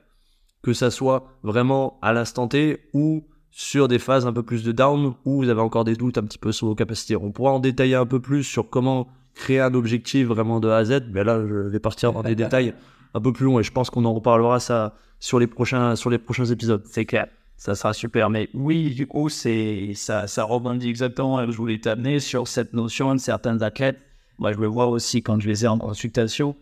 que 0.61 0.73
ça 0.73 0.91
soit 0.91 1.27
vraiment 1.43 1.97
à 2.01 2.13
l'instant 2.13 2.47
T 2.47 2.79
ou 2.93 3.25
sur 3.59 3.87
des 3.87 3.97
phases 3.97 4.27
un 4.27 4.33
peu 4.33 4.43
plus 4.43 4.63
de 4.63 4.71
down 4.71 5.15
où 5.25 5.37
vous 5.37 5.49
avez 5.49 5.61
encore 5.61 5.83
des 5.83 5.95
doutes 5.95 6.19
un 6.19 6.23
petit 6.23 6.37
peu 6.37 6.51
sur 6.51 6.67
vos 6.67 6.75
capacités. 6.75 7.15
On 7.15 7.31
pourra 7.31 7.53
en 7.53 7.59
détailler 7.59 7.95
un 7.95 8.05
peu 8.05 8.19
plus 8.19 8.43
sur 8.43 8.69
comment 8.69 9.07
créer 9.33 9.59
un 9.59 9.73
objectif 9.73 10.27
vraiment 10.27 10.59
de 10.59 10.69
A 10.69 10.77
à 10.77 10.85
Z, 10.85 11.05
mais 11.11 11.23
là 11.23 11.41
je 11.41 11.67
vais 11.67 11.79
partir 11.79 12.13
dans 12.13 12.21
des 12.21 12.35
détails 12.43 12.75
un 13.15 13.19
peu 13.19 13.33
plus 13.33 13.45
longs 13.45 13.59
et 13.59 13.63
je 13.63 13.71
pense 13.71 13.89
qu'on 13.89 14.05
en 14.05 14.13
reparlera 14.13 14.59
ça 14.59 14.93
sur 15.19 15.39
les 15.39 15.47
prochains, 15.47 15.95
sur 15.95 16.11
les 16.11 16.19
prochains 16.19 16.45
épisodes. 16.45 16.83
C'est 16.85 17.05
clair. 17.05 17.25
Ça 17.55 17.73
sera 17.73 17.93
super. 17.93 18.29
Mais 18.29 18.47
oui, 18.53 18.93
du 18.93 19.07
coup, 19.07 19.27
c'est, 19.27 19.93
ça, 19.95 20.27
ça 20.27 20.43
rebondit 20.43 20.87
exactement. 20.87 21.43
Je 21.49 21.57
voulais 21.57 21.79
t'amener 21.79 22.19
sur 22.19 22.47
cette 22.47 22.73
notion 22.73 23.15
de 23.15 23.19
certains 23.19 23.63
athlètes. 23.63 23.97
Moi, 24.37 24.53
je 24.53 24.59
le 24.59 24.67
vois 24.67 24.85
aussi 24.85 25.23
quand 25.23 25.39
je 25.39 25.47
les 25.47 25.65
ai 25.65 25.67
en 25.67 25.79
consultation. 25.79 26.55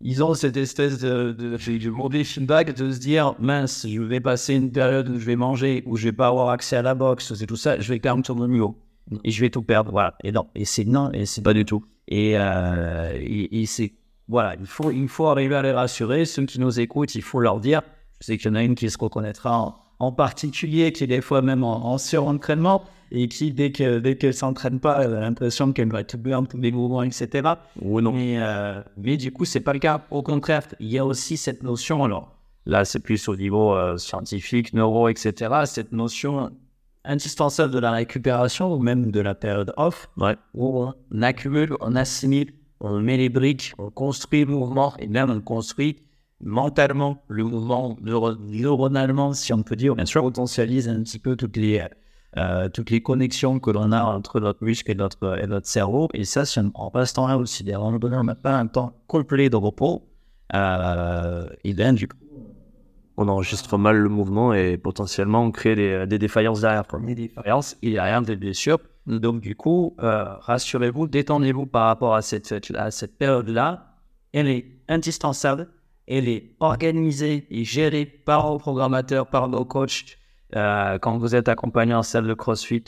Ils 0.00 0.22
ont 0.22 0.34
cette 0.34 0.56
espèce 0.56 0.98
de, 1.00 1.32
de, 1.32 1.56
de 1.56 1.90
mauvais 1.90 2.24
feedback 2.24 2.74
de 2.76 2.92
se 2.92 2.98
dire 2.98 3.34
mince, 3.38 3.86
je 3.88 4.00
vais 4.00 4.20
passer 4.20 4.54
une 4.54 4.70
période 4.70 5.08
où 5.08 5.18
je 5.18 5.24
vais 5.24 5.36
manger, 5.36 5.82
où 5.86 5.96
je 5.96 6.04
vais 6.04 6.12
pas 6.12 6.28
avoir 6.28 6.50
accès 6.50 6.76
à 6.76 6.82
la 6.82 6.94
boxe, 6.94 7.34
c'est 7.34 7.46
tout 7.46 7.56
ça, 7.56 7.80
je 7.80 7.92
vais 7.92 7.98
quand 7.98 8.14
même 8.14 8.22
tourner 8.22 8.42
le 8.42 8.48
mieux 8.48 8.66
et 9.24 9.30
je 9.30 9.40
vais 9.40 9.50
tout 9.50 9.62
perdre. 9.62 9.90
Voilà. 9.90 10.14
Et 10.22 10.32
non, 10.32 10.46
et 10.54 10.64
c'est 10.64 10.84
non, 10.84 11.10
et 11.12 11.26
c'est 11.26 11.42
Pas 11.42 11.54
du 11.54 11.64
tout. 11.64 11.84
et, 12.06 12.34
euh, 12.36 13.12
et, 13.20 13.66
c'est 13.66 13.92
voilà, 14.28 14.56
il 14.60 14.66
faut, 14.66 14.90
il 14.90 15.08
faut 15.08 15.26
arriver 15.26 15.54
à 15.54 15.62
les 15.62 15.72
rassurer. 15.72 16.26
Ceux 16.26 16.44
qui 16.44 16.60
nous 16.60 16.78
écoutent, 16.80 17.14
il 17.14 17.22
faut 17.22 17.40
leur 17.40 17.60
dire. 17.60 17.80
Je 18.20 18.26
sais 18.26 18.36
qu'il 18.36 18.50
y 18.50 18.52
en 18.52 18.56
a 18.56 18.62
une 18.62 18.74
qui 18.74 18.90
se 18.90 18.98
reconnaîtra 18.98 19.80
en, 19.98 20.12
particulier, 20.12 20.92
qui 20.92 21.04
est 21.04 21.08
des 21.08 21.22
fois 21.22 21.40
même 21.40 21.64
en 21.64 21.96
surentraînement 21.96 22.84
et 23.10 23.28
qui, 23.28 23.52
dès 23.52 23.72
que 23.72 23.98
dès 23.98 24.16
qu'elle 24.16 24.34
s'entraîne 24.34 24.80
pas, 24.80 25.02
elle 25.04 25.14
a 25.14 25.20
l'impression 25.20 25.72
qu'elle 25.72 25.90
va 25.90 26.04
tout 26.04 26.18
burn 26.18 26.46
tous 26.46 26.58
les 26.58 26.72
mouvements, 26.72 27.02
etc. 27.02 27.48
Ou 27.80 28.00
non. 28.00 28.12
Mais, 28.12 28.36
euh, 28.38 28.80
mais 28.96 29.16
du 29.16 29.32
coup, 29.32 29.44
c'est 29.44 29.60
pas 29.60 29.72
le 29.72 29.78
cas. 29.78 30.02
Au 30.10 30.22
contraire, 30.22 30.62
il 30.80 30.88
y 30.88 30.98
a 30.98 31.04
aussi 31.06 31.36
cette 31.36 31.62
notion. 31.62 32.04
Alors 32.04 32.36
là, 32.66 32.84
c'est 32.84 33.00
plus 33.00 33.28
au 33.28 33.36
niveau 33.36 33.74
euh, 33.74 33.96
scientifique, 33.96 34.72
neuro, 34.74 35.08
etc. 35.08 35.32
Cette 35.64 35.92
notion 35.92 36.50
indispensable 37.04 37.72
de 37.72 37.78
la 37.78 37.92
récupération 37.92 38.72
ou 38.74 38.78
même 38.78 39.10
de 39.10 39.20
la 39.20 39.34
période 39.34 39.72
off 39.76 40.10
Ouais. 40.18 40.36
où 40.54 40.84
on 41.10 41.22
accumule, 41.22 41.74
on 41.80 41.96
assimile, 41.96 42.52
on 42.80 43.00
met 43.00 43.16
les 43.16 43.28
briques, 43.30 43.72
on 43.78 43.90
construit 43.90 44.44
le 44.44 44.50
mouvement 44.52 44.92
et 44.98 45.06
même 45.06 45.30
on 45.30 45.40
construit 45.40 45.96
mentalement 46.40 47.22
le 47.28 47.44
mouvement 47.44 47.96
neuro- 48.02 48.36
neuronalement, 48.36 49.32
si 49.32 49.52
on 49.52 49.62
peut 49.62 49.74
dire. 49.76 49.94
Bien 49.96 50.06
sûr, 50.06 50.22
on 50.22 50.26
potentialise 50.28 50.88
un 50.88 51.02
petit 51.02 51.18
peu 51.18 51.34
toutes 51.34 51.56
les, 51.56 51.82
euh, 52.36 52.68
toutes 52.68 52.90
les 52.90 53.02
connexions 53.02 53.58
que 53.58 53.70
l'on 53.70 53.90
a 53.92 54.02
entre 54.02 54.40
notre 54.40 54.62
muscle 54.62 54.90
et 54.90 54.94
notre, 54.94 55.38
et 55.42 55.46
notre 55.46 55.66
cerveau. 55.66 56.08
Et 56.14 56.24
ça, 56.24 56.44
si 56.44 56.58
on 56.58 56.64
ne 56.64 56.70
prend 56.70 56.90
pas 56.90 57.06
ce 57.06 57.14
temps-là 57.14 57.38
aussi, 57.38 57.64
on 57.74 58.24
n'a 58.24 58.34
pas 58.34 58.56
un 58.56 58.66
temps 58.66 58.92
complet 59.06 59.48
de 59.48 59.56
repos, 59.56 60.08
euh, 60.54 61.46
et 61.64 61.72
bien 61.74 61.92
du 61.92 62.08
coup, 62.08 62.16
On 63.16 63.28
enregistre 63.28 63.78
mal 63.78 63.96
le 63.96 64.08
mouvement 64.08 64.54
et 64.54 64.76
potentiellement 64.76 65.42
on 65.42 65.50
crée 65.50 65.74
des, 65.74 66.06
des 66.06 66.18
défaillances 66.18 66.60
derrière. 66.60 66.86
quoi. 66.86 67.00
des 67.00 67.14
défaillances, 67.14 67.76
il 67.82 67.90
n'y 67.92 67.98
a 67.98 68.04
rien 68.04 68.22
de 68.22 68.34
blessure. 68.34 68.78
Donc, 69.06 69.40
du 69.40 69.56
coup, 69.56 69.96
euh, 70.02 70.24
rassurez-vous, 70.40 71.06
détendez-vous 71.08 71.66
par 71.66 71.86
rapport 71.86 72.14
à 72.14 72.20
cette, 72.20 72.52
à 72.74 72.90
cette 72.90 73.16
période-là. 73.16 73.96
Elle 74.32 74.48
est 74.48 74.66
indispensable. 74.88 75.68
Elle 76.06 76.28
est 76.28 76.56
organisée 76.60 77.46
et 77.50 77.64
gérée 77.64 78.04
par 78.04 78.52
vos 78.52 78.58
programmateurs, 78.58 79.26
par 79.26 79.48
vos 79.48 79.64
coachs. 79.64 80.18
Euh, 80.56 80.98
quand 80.98 81.18
vous 81.18 81.34
êtes 81.34 81.48
accompagné 81.48 81.94
en 81.94 82.02
salle 82.02 82.26
de 82.26 82.34
CrossFit, 82.34 82.84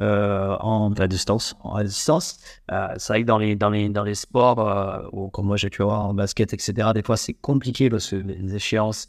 euh, 0.00 0.54
en, 0.60 0.92
À 0.92 1.06
distance. 1.08 1.56
en 1.60 1.82
distance. 1.82 2.38
Euh, 2.70 2.88
c'est 2.98 3.14
vrai 3.14 3.22
que 3.22 3.26
dans 3.26 3.38
les, 3.38 3.56
dans 3.56 3.70
les, 3.70 3.88
dans 3.88 4.04
les 4.04 4.14
sports, 4.14 5.08
ou 5.12 5.28
comme 5.30 5.46
moi 5.46 5.56
j'ai 5.56 5.70
pu 5.70 5.82
voir 5.82 6.04
en 6.04 6.14
basket, 6.14 6.52
etc., 6.52 6.90
des 6.94 7.02
fois 7.02 7.16
c'est 7.16 7.32
compliqué 7.32 7.88
parce 7.88 8.10
que 8.10 8.16
les 8.16 8.54
échéances, 8.54 9.08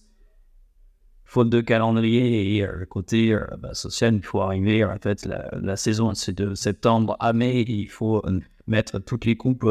faute 1.25 1.49
de 1.49 1.59
calendrier 1.59 2.55
et 2.55 2.65
le 2.65 2.85
côté 2.85 3.37
bah, 3.59 3.73
social, 3.73 4.15
il 4.15 4.23
faut 4.23 4.39
arriver. 4.39 4.85
En 4.85 4.97
fait, 4.97 5.25
la, 5.25 5.75
saison 5.75 6.13
c'est 6.13 6.31
de 6.31 6.55
septembre 6.55 7.17
à 7.19 7.33
mai, 7.33 7.65
il 7.67 7.89
faut 7.89 8.23
mettre 8.65 8.99
toutes 8.99 9.25
les 9.25 9.35
coupes 9.35 9.65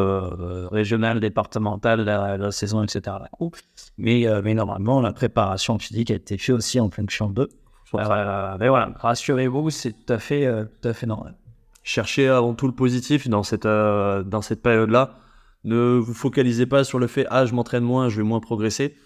régionales, 0.71 1.19
départementales, 1.21 2.03
la, 2.03 2.37
la 2.37 2.53
saison, 2.53 2.83
etc. 2.83 3.01
La 3.07 3.29
coupe. 3.33 3.57
Mais, 3.97 4.27
mais 4.45 4.53
normalement, 4.53 5.01
la 5.01 5.15
préparation 5.15 5.79
physique 5.79 6.11
a 6.11 6.15
été 6.17 6.37
faite 6.37 6.57
aussi 6.57 6.79
en 6.79 6.91
fonction 6.91 7.31
d'eux. 7.31 7.49
Euh, 7.95 8.57
mais 8.59 8.69
voilà, 8.69 8.93
rassurez-vous, 8.97 9.71
c'est 9.71 9.93
tout 9.93 10.13
à 10.13 10.19
fait, 10.19 10.47
euh, 10.47 10.65
tout 10.65 10.89
à 10.89 10.93
fait 10.93 11.07
normal. 11.07 11.35
Cherchez 11.83 12.29
avant 12.29 12.55
tout 12.55 12.67
le 12.67 12.75
positif 12.75 13.29
dans 13.29 13.43
cette, 13.43 13.67
euh, 13.67 14.23
dans 14.23 14.43
cette 14.43 14.63
période-là. 14.63 15.15
Ne 15.65 15.99
vous 15.99 16.15
focalisez 16.15 16.67
pas 16.67 16.85
sur 16.85 16.99
le 16.99 17.07
fait 17.07 17.27
ah 17.31 17.45
je 17.47 17.55
m'entraîne 17.55 17.85
moins, 17.85 18.09
je 18.09 18.17
vais 18.17 18.27
moins 18.27 18.41
progresser. 18.41 18.97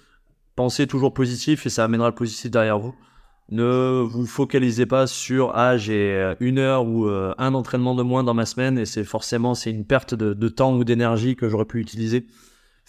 Pensez 0.57 0.87
toujours 0.87 1.15
positif 1.15 1.67
et 1.67 1.71
ça 1.71 1.85
amènera 1.85 2.09
le 2.09 2.15
positif 2.15 2.51
derrière 2.51 2.79
vous. 2.79 2.95
Ne 3.51 4.03
vous 4.03 4.27
focalisez 4.27 4.87
pas 4.87 5.07
sur 5.07 5.53
ah 5.55 5.77
j'ai 5.77 6.35
une 6.39 6.59
heure 6.59 6.87
ou 6.87 7.07
un 7.07 7.55
entraînement 7.55 7.95
de 7.95 8.03
moins 8.03 8.25
dans 8.25 8.35
ma 8.35 8.45
semaine 8.45 8.79
et 8.79 8.85
c'est 8.85 9.05
forcément 9.05 9.55
c'est 9.55 9.71
une 9.71 9.87
perte 9.87 10.15
de, 10.15 10.35
de 10.35 10.49
temps 10.49 10.77
ou 10.77 10.85
d'énergie 10.85 11.35
que 11.35 11.49
j'aurais 11.49 11.65
pu 11.65 11.81
utiliser. 11.81 12.27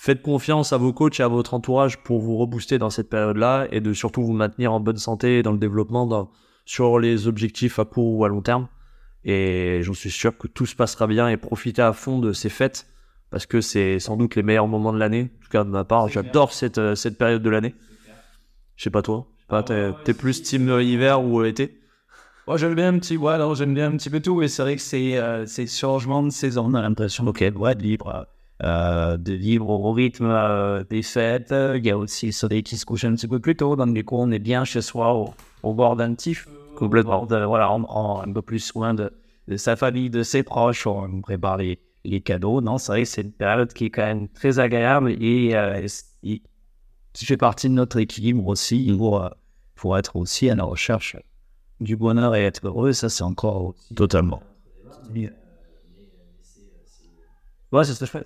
Faites 0.04 0.24
confiance 0.24 0.74
à 0.74 0.78
vos 0.78 0.94
coachs 0.94 1.20
et 1.20 1.24
à 1.24 1.28
votre 1.28 1.54
entourage 1.54 2.00
pour 2.00 2.22
vous 2.22 2.36
rebooster 2.36 2.80
dans 2.80 2.90
cette 2.90 3.08
période-là 3.08 3.68
et 3.70 3.82
de 3.82 3.94
surtout 3.94 4.24
vous 4.24 4.34
maintenir 4.34 4.74
en 4.74 4.80
bonne 4.80 4.98
santé 4.98 5.38
et 5.38 5.44
dans 5.44 5.52
le 5.52 5.60
développement 5.60 6.08
dans- 6.08 6.32
sur 6.66 6.98
les 6.98 7.28
objectifs 7.28 7.78
à 7.78 7.86
court 7.86 8.16
ou 8.16 8.26
à 8.26 8.28
long 8.28 8.42
terme. 8.42 8.68
Et 9.26 9.82
j'en 9.84 9.94
suis 9.94 10.10
sûr 10.10 10.36
que 10.36 10.48
tout 10.48 10.66
se 10.66 10.76
passera 10.76 11.06
bien 11.06 11.30
et 11.30 11.38
profitez 11.38 11.84
à 11.84 11.94
fond 11.94 12.18
de 12.18 12.34
ces 12.34 12.50
fêtes 12.50 12.88
parce 13.30 13.46
que 13.46 13.62
c'est 13.62 14.00
sans 14.00 14.18
doute 14.18 14.36
les 14.36 14.42
meilleurs 14.42 14.68
moments 14.68 14.92
de 14.92 14.98
l'année. 14.98 15.30
En 15.38 15.44
tout 15.44 15.52
cas, 15.52 15.64
de 15.64 15.70
ma 15.70 15.84
part, 15.84 16.08
j'adore 16.08 16.52
cette, 16.52 16.80
euh, 16.80 16.96
cette 16.96 17.20
période 17.20 17.44
de 17.44 17.50
l'année. 17.52 17.76
Je 18.78 18.86
sais 18.86 18.90
pas 18.90 19.04
toi. 19.04 19.28
Pas, 19.50 19.62
t'es, 19.62 19.92
t'es 20.04 20.16
plus 20.16 20.42
team 20.42 20.80
hiver 20.82 21.24
ou 21.24 21.42
euh, 21.42 21.46
été? 21.46 21.80
Moi, 22.48 22.58
j'aime 22.58 22.74
bien 22.74 22.88
un 22.88 22.98
petit, 22.98 23.18
ouais, 23.18 23.34
alors 23.34 23.54
j'aime 23.54 23.76
bien 23.76 23.92
un 23.92 23.98
petit 23.98 24.10
peu 24.10 24.20
tout, 24.20 24.42
et 24.42 24.48
c'est 24.48 24.64
vrai 24.64 24.78
que 24.78 24.82
c'est, 24.82 25.20
euh, 25.20 25.46
c'est 25.46 25.68
changement 25.68 26.24
de 26.24 26.32
saison, 26.32 26.72
on 26.72 26.74
a 26.74 26.82
l'impression, 26.82 27.28
ok, 27.28 27.44
ouais, 27.56 27.76
vivre, 27.76 28.26
euh, 28.64 29.18
de 29.18 29.34
vivre 29.34 29.70
au 29.70 29.92
rythme 29.92 30.26
euh, 30.26 30.84
des 30.84 31.02
fêtes. 31.02 31.54
Il 31.76 31.86
y 31.86 31.90
a 31.90 31.98
aussi 31.98 32.28
le 32.28 32.32
soleil 32.32 32.64
qui 32.64 32.78
se 32.78 32.86
couche 32.86 33.04
un 33.06 33.16
petit 33.16 33.28
peu 33.28 33.40
plus 33.40 33.56
tôt, 33.56 33.76
donc 33.76 33.94
du 33.94 34.04
coup, 34.04 34.18
on 34.18 34.30
est 34.32 34.40
bien 34.40 34.64
chez 34.66 34.82
soi, 34.82 35.34
au, 35.64 35.74
bord 35.74 35.96
d'un 35.96 36.14
petit 36.14 36.38
Complètement. 36.76 37.26
de- 37.26 37.44
voilà, 37.44 37.72
on 37.72 37.84
prend 37.84 38.22
un 38.22 38.32
peu 38.32 38.42
plus 38.42 38.60
soin 38.60 38.94
de, 38.94 39.12
sa 39.58 39.76
famille, 39.76 40.10
de 40.10 40.24
ses 40.24 40.44
proches, 40.44 40.86
on 40.86 41.22
prépare 41.22 41.58
les, 41.58 41.80
cadeaux. 42.22 42.62
Non, 42.62 42.78
c'est 42.78 42.92
vrai 42.92 43.06
c'est 43.06 43.22
une 43.22 43.32
période 43.32 43.74
qui 43.74 43.86
est 43.86 43.90
quand 43.90 44.06
même 44.06 44.28
très 44.28 44.60
agréable 44.60 45.12
et, 45.12 45.56
euh, 45.56 45.88
fait 47.16 47.38
partie 47.38 47.68
de 47.68 47.74
notre 47.74 47.98
équilibre 47.98 48.48
aussi 48.48 48.94
pour, 48.98 49.24
euh, 49.24 49.30
pour 49.76 49.98
être 49.98 50.16
aussi 50.16 50.50
à 50.50 50.56
la 50.56 50.64
recherche 50.64 51.18
du 51.80 51.96
bonheur 51.96 52.36
et 52.36 52.44
être 52.46 52.68
heureux, 52.68 52.94
ça 52.94 53.10
c'est 53.10 53.24
encore. 53.24 53.74
Totalement. 53.96 54.42
Ouais, 57.72 57.84
c'est 57.86 57.94
ce 57.94 58.00
que 58.02 58.06
je 58.06 58.12
fais. 58.12 58.24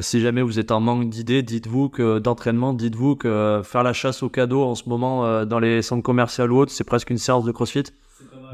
Si 0.00 0.20
jamais 0.20 0.42
vous 0.42 0.58
êtes 0.58 0.70
en 0.70 0.80
manque 0.80 1.08
d'idées, 1.08 1.42
dites-vous 1.42 1.88
que 1.88 2.18
d'entraînement, 2.18 2.72
dites-vous 2.72 3.16
que 3.16 3.28
euh, 3.28 3.62
faire 3.62 3.82
la 3.82 3.92
chasse 3.92 4.22
aux 4.22 4.28
cadeaux 4.28 4.62
en 4.62 4.74
ce 4.74 4.88
moment 4.88 5.24
euh, 5.24 5.44
dans 5.44 5.58
les 5.58 5.82
centres 5.82 6.02
commerciaux 6.02 6.46
ou 6.46 6.58
autres, 6.58 6.72
c'est 6.72 6.84
presque 6.84 7.10
une 7.10 7.18
séance 7.18 7.44
de 7.44 7.52
crossfit. 7.52 7.84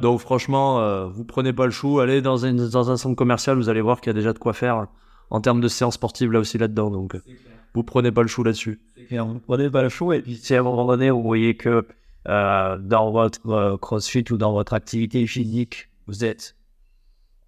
Donc 0.01 0.21
franchement, 0.21 0.81
euh, 0.81 1.07
vous 1.07 1.25
prenez 1.25 1.53
pas 1.53 1.65
le 1.65 1.71
chou, 1.71 2.01
allez 2.01 2.23
dans, 2.23 2.45
un 2.45 2.97
centre 2.97 3.17
commercial, 3.17 3.57
vous 3.57 3.69
allez 3.69 3.81
voir 3.81 4.01
qu'il 4.01 4.11
y 4.11 4.15
a 4.15 4.15
déjà 4.15 4.33
de 4.33 4.39
quoi 4.39 4.53
faire 4.53 4.87
en 5.31 5.41
termes 5.41 5.61
de 5.61 5.69
séances 5.69 5.95
sportives 5.95 6.31
là 6.31 6.41
aussi 6.41 6.59
là-dedans. 6.59 6.91
Donc 6.91 7.17
vous 7.75 7.83
prenez 7.83 8.13
pas 8.13 8.23
le 8.23 8.29
chou 8.29 8.43
là-dessus. 8.43 8.81
On 9.13 9.39
prenez 9.39 9.71
pas 9.71 9.83
le 9.83 9.89
chou 9.89 10.13
et 10.13 10.23
puis 10.23 10.37
si 10.37 10.55
à 10.55 10.61
un 10.61 10.63
moment 10.63 10.87
donné 10.87 11.11
vous 11.11 11.23
voyez 11.23 11.57
que 11.57 11.87
dans 12.27 13.11
votre 13.11 13.77
crossfit 13.77 14.25
ou 14.31 14.37
dans 14.37 14.53
votre 14.53 14.75
activité 14.75 15.27
physique, 15.27 15.89
vous 16.07 16.25
êtes 16.25 16.57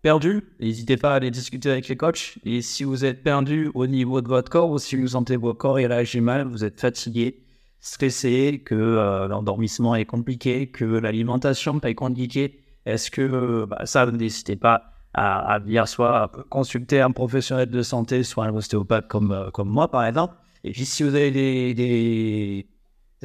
perdu, 0.07 0.45
n'hésitez 0.61 0.97
pas 0.97 1.11
à 1.11 1.17
aller 1.17 1.33
discuter 1.33 1.69
avec 1.69 1.89
les 1.89 1.97
coachs. 1.97 2.39
Et 2.45 2.63
si 2.63 2.85
vous 2.85 3.05
êtes 3.05 3.25
perdu 3.25 3.73
au 3.75 3.89
niveau 3.89 4.21
de 4.21 4.29
votre 4.29 4.49
corps 4.49 4.71
ou 4.71 4.79
si 4.79 4.95
vous 4.95 5.09
sentez 5.09 5.35
votre 5.35 5.59
corps 5.59 5.81
il 5.81 5.87
réagit 5.89 6.21
mal, 6.21 6.47
vous 6.47 6.63
êtes 6.63 6.81
fatigué, 6.81 7.43
stressé, 7.81 8.63
que 8.65 8.77
euh, 8.77 9.27
l'endormissement 9.27 9.97
est 9.97 10.05
compliqué, 10.05 10.69
que 10.69 10.85
l'alimentation 10.85 11.81
est 11.81 11.97
compliquée, 11.97 12.61
est-ce 12.85 13.11
que 13.11 13.21
euh, 13.21 13.67
bah, 13.67 13.85
ça, 13.85 14.07
n'hésitez 14.07 14.55
pas 14.55 14.93
à, 15.13 15.59
venir 15.59 15.89
soit 15.89 16.31
consulter 16.51 17.01
un 17.01 17.11
professionnel 17.11 17.69
de 17.69 17.83
santé, 17.83 18.23
soit 18.23 18.45
un 18.45 18.55
ostéopathe 18.55 19.09
comme, 19.09 19.33
euh, 19.33 19.51
comme 19.51 19.71
moi 19.71 19.91
par 19.91 20.05
exemple. 20.05 20.37
Et 20.63 20.71
puis 20.71 20.85
si 20.85 21.03
vous 21.03 21.17
avez 21.17 21.33
des, 21.33 21.75
des, 21.75 22.67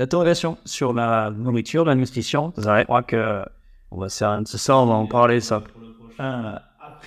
interrogations 0.02 0.58
sur 0.66 0.94
la 0.94 1.30
nourriture, 1.30 1.86
la 1.86 1.94
nutrition, 1.94 2.52
je 2.58 2.84
crois 2.86 3.04
que 3.04 3.44
on 3.92 4.00
va 4.00 4.08
petit 4.08 4.58
Ça, 4.58 4.78
on 4.78 4.88
va 4.88 4.94
en 4.96 5.06
parler 5.06 5.42
ça. 5.42 5.62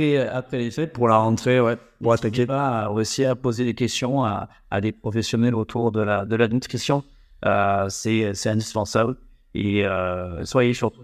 Euh, 0.00 0.22
après, 0.22 0.28
après 0.28 0.58
les 0.58 0.70
fêtes 0.70 0.92
Pour 0.92 1.08
la 1.08 1.16
rentrée, 1.16 1.60
ouais. 1.60 1.76
N'hésitez 2.00 2.22
t'inquiète. 2.30 2.48
pas 2.48 2.80
à 2.82 2.90
aussi 2.90 3.24
à 3.24 3.34
poser 3.34 3.64
des 3.64 3.74
questions 3.74 4.24
à, 4.24 4.48
à 4.70 4.80
des 4.80 4.92
professionnels 4.92 5.54
autour 5.54 5.90
de 5.92 6.00
la, 6.00 6.24
de 6.24 6.36
la 6.36 6.48
nutrition. 6.48 7.02
Euh, 7.46 7.86
c'est 7.88 8.34
c'est 8.34 8.48
indispensable. 8.50 9.16
Et 9.54 9.86
euh, 9.86 10.44
soyez 10.44 10.74
surtout. 10.74 11.00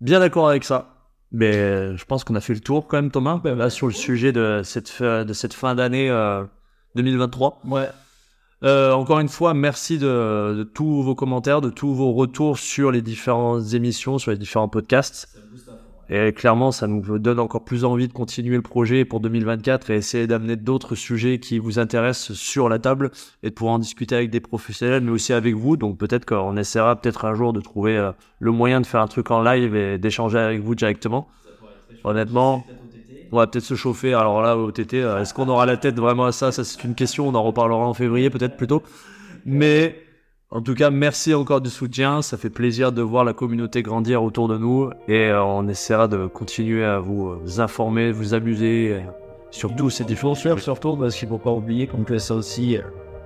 Bien 0.00 0.20
d'accord 0.20 0.48
avec 0.48 0.64
ça. 0.64 0.94
Mais 1.30 1.54
euh, 1.56 1.96
je 1.96 2.04
pense 2.06 2.24
qu'on 2.24 2.34
a 2.36 2.40
fait 2.40 2.54
le 2.54 2.60
tour 2.60 2.86
quand 2.86 2.96
même, 2.96 3.10
Thomas, 3.10 3.40
là, 3.44 3.68
sur 3.68 3.86
le 3.86 3.92
sujet 3.92 4.32
de 4.32 4.62
cette, 4.64 4.88
fin- 4.88 5.24
de 5.26 5.32
cette 5.34 5.52
fin 5.52 5.74
d'année 5.74 6.08
euh, 6.08 6.44
2023. 6.94 7.60
Ouais. 7.66 7.88
Euh, 8.64 8.92
encore 8.92 9.20
une 9.20 9.28
fois, 9.28 9.52
merci 9.54 9.98
de, 9.98 10.54
de 10.56 10.62
tous 10.64 11.02
vos 11.02 11.14
commentaires, 11.14 11.60
de 11.60 11.70
tous 11.70 11.92
vos 11.94 12.12
retours 12.14 12.58
sur 12.58 12.90
les 12.90 13.02
différentes 13.02 13.74
émissions, 13.74 14.18
sur 14.18 14.30
les 14.30 14.38
différents 14.38 14.68
podcasts. 14.68 15.28
Et 16.10 16.32
clairement, 16.32 16.72
ça 16.72 16.86
nous 16.86 17.18
donne 17.18 17.38
encore 17.38 17.64
plus 17.64 17.84
envie 17.84 18.08
de 18.08 18.12
continuer 18.14 18.56
le 18.56 18.62
projet 18.62 19.04
pour 19.04 19.20
2024 19.20 19.90
et 19.90 19.96
essayer 19.96 20.26
d'amener 20.26 20.56
d'autres 20.56 20.94
sujets 20.94 21.38
qui 21.38 21.58
vous 21.58 21.78
intéressent 21.78 22.34
sur 22.36 22.70
la 22.70 22.78
table 22.78 23.10
et 23.42 23.50
de 23.50 23.54
pouvoir 23.54 23.74
en 23.74 23.78
discuter 23.78 24.14
avec 24.14 24.30
des 24.30 24.40
professionnels, 24.40 25.02
mais 25.02 25.10
aussi 25.10 25.34
avec 25.34 25.54
vous. 25.54 25.76
Donc 25.76 25.98
peut-être 25.98 26.24
qu'on 26.24 26.56
essaiera 26.56 26.96
peut-être 26.96 27.26
un 27.26 27.34
jour 27.34 27.52
de 27.52 27.60
trouver 27.60 27.98
euh, 27.98 28.12
le 28.40 28.52
moyen 28.52 28.80
de 28.80 28.86
faire 28.86 29.02
un 29.02 29.06
truc 29.06 29.30
en 29.30 29.42
live 29.42 29.76
et 29.76 29.98
d'échanger 29.98 30.38
avec 30.38 30.60
vous 30.60 30.74
directement. 30.74 31.28
Honnêtement, 32.04 32.64
On 33.30 33.36
va 33.36 33.46
peut-être 33.46 33.64
se 33.64 33.74
chauffer. 33.74 34.14
Alors 34.14 34.40
là, 34.40 34.56
au 34.56 34.70
TT, 34.70 35.02
euh, 35.02 35.20
est-ce 35.20 35.34
qu'on 35.34 35.48
aura 35.48 35.66
la 35.66 35.76
tête 35.76 35.96
vraiment 35.96 36.24
à 36.24 36.32
ça? 36.32 36.52
Ça, 36.52 36.64
c'est 36.64 36.82
une 36.84 36.94
question. 36.94 37.28
On 37.28 37.34
en 37.34 37.42
reparlera 37.42 37.86
en 37.86 37.92
février, 37.92 38.30
peut-être 38.30 38.56
plutôt. 38.56 38.82
Mais 39.44 40.07
en 40.50 40.62
tout 40.62 40.74
cas, 40.74 40.88
merci 40.88 41.34
encore 41.34 41.60
du 41.60 41.68
soutien. 41.68 42.22
Ça 42.22 42.38
fait 42.38 42.48
plaisir 42.48 42.90
de 42.90 43.02
voir 43.02 43.22
la 43.22 43.34
communauté 43.34 43.82
grandir 43.82 44.22
autour 44.22 44.48
de 44.48 44.56
nous. 44.56 44.90
Et 45.06 45.26
euh, 45.26 45.44
on 45.44 45.68
essaiera 45.68 46.08
de 46.08 46.26
continuer 46.26 46.84
à 46.84 47.00
vous 47.00 47.28
euh, 47.28 47.60
informer, 47.60 48.12
vous 48.12 48.32
amuser. 48.32 49.02
Surtout, 49.50 49.90
c'est 49.90 50.04
différent. 50.04 50.34
Surtout 50.34 50.96
parce 50.96 51.16
qu'il 51.16 51.28
ne 51.28 51.34
faut 51.34 51.38
pas 51.38 51.52
oublier 51.52 51.86
qu'on 51.86 52.02
fait 52.04 52.18
ça 52.18 52.34
aussi, 52.34 52.78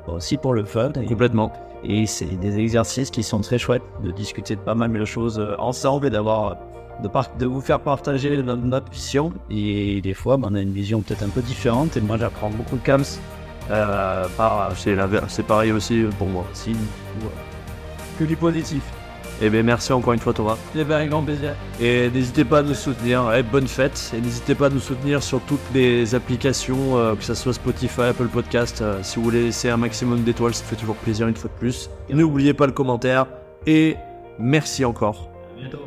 aussi 0.09 0.37
pour 0.37 0.53
le 0.53 0.65
fun. 0.65 0.91
Complètement. 1.07 1.53
Et 1.85 2.07
c'est 2.07 2.27
des 2.27 2.59
exercices 2.59 3.11
qui 3.11 3.23
sont 3.23 3.41
très 3.41 3.59
chouettes, 3.59 3.83
de 4.03 4.11
discuter 4.11 4.57
de 4.57 4.61
pas 4.61 4.75
mal 4.75 4.93
de 4.93 5.05
choses 5.05 5.41
ensemble 5.59 6.07
et 6.07 6.11
d'avoir 6.11 6.57
de, 7.03 7.09
de, 7.39 7.47
vous 7.47 7.61
faire 7.61 7.81
partager 7.81 8.41
notre, 8.43 8.91
vision. 8.91 9.33
Et 9.49 10.01
des 10.01 10.15
fois, 10.15 10.37
ben, 10.37 10.49
on 10.51 10.55
a 10.57 10.61
une 10.61 10.73
vision 10.73 11.03
peut-être 11.03 11.23
un 11.23 11.29
peu 11.29 11.41
différente. 11.41 11.97
Et 11.97 12.01
moi, 12.01 12.17
j'apprends 12.19 12.51
beaucoup 12.51 12.77
de 12.77 12.83
cams. 12.83 13.05
Euh, 13.71 14.27
c'est 15.29 15.47
pareil 15.47 15.73
aussi 15.73 16.05
pour 16.19 16.29
moi. 16.29 16.45
Si, 16.53 16.75
que 18.19 18.25
du 18.25 18.37
positif. 18.37 18.83
Et 19.41 19.47
eh 19.47 19.51
bien 19.51 19.65
merci 19.65 19.93
encore 19.93 20.13
une 20.13 20.21
fois 20.21 20.33
Thomas. 20.33 20.57
Et 20.77 20.85
bien, 20.85 20.99
un 20.99 21.07
grand 21.07 21.23
plaisir. 21.23 21.55
Et 21.81 22.11
n'hésitez 22.11 22.45
pas 22.45 22.59
à 22.59 22.63
nous 22.63 22.75
soutenir. 22.75 23.33
Eh, 23.35 23.43
bonne 23.43 23.67
fête. 23.67 24.13
Et 24.17 24.21
n'hésitez 24.21 24.55
pas 24.55 24.67
à 24.67 24.71
nous 24.71 24.79
soutenir 24.79 25.21
sur 25.21 25.41
toutes 25.41 25.59
les 25.75 26.15
applications, 26.15 26.97
euh, 26.97 27.17
que 27.17 27.25
ce 27.25 27.35
soit 27.35 27.53
Spotify, 27.53 28.03
Apple 28.03 28.29
Podcast. 28.29 28.83
Euh, 28.83 29.01
si 29.03 29.17
vous 29.17 29.25
voulez 29.25 29.45
laisser 29.45 29.69
un 29.69 29.79
maximum 29.79 30.23
d'étoiles, 30.23 30.55
ça 30.55 30.63
fait 30.63 30.77
toujours 30.77 30.95
plaisir 30.95 31.27
une 31.27 31.35
fois 31.35 31.51
de 31.53 31.59
plus. 31.59 31.91
N'oubliez 32.09 32.55
pas 32.55 32.67
le 32.67 32.73
commentaire. 32.73 33.27
Et 33.67 33.97
merci 34.39 34.85
encore. 34.85 35.29
À 35.57 35.61
bientôt. 35.61 35.79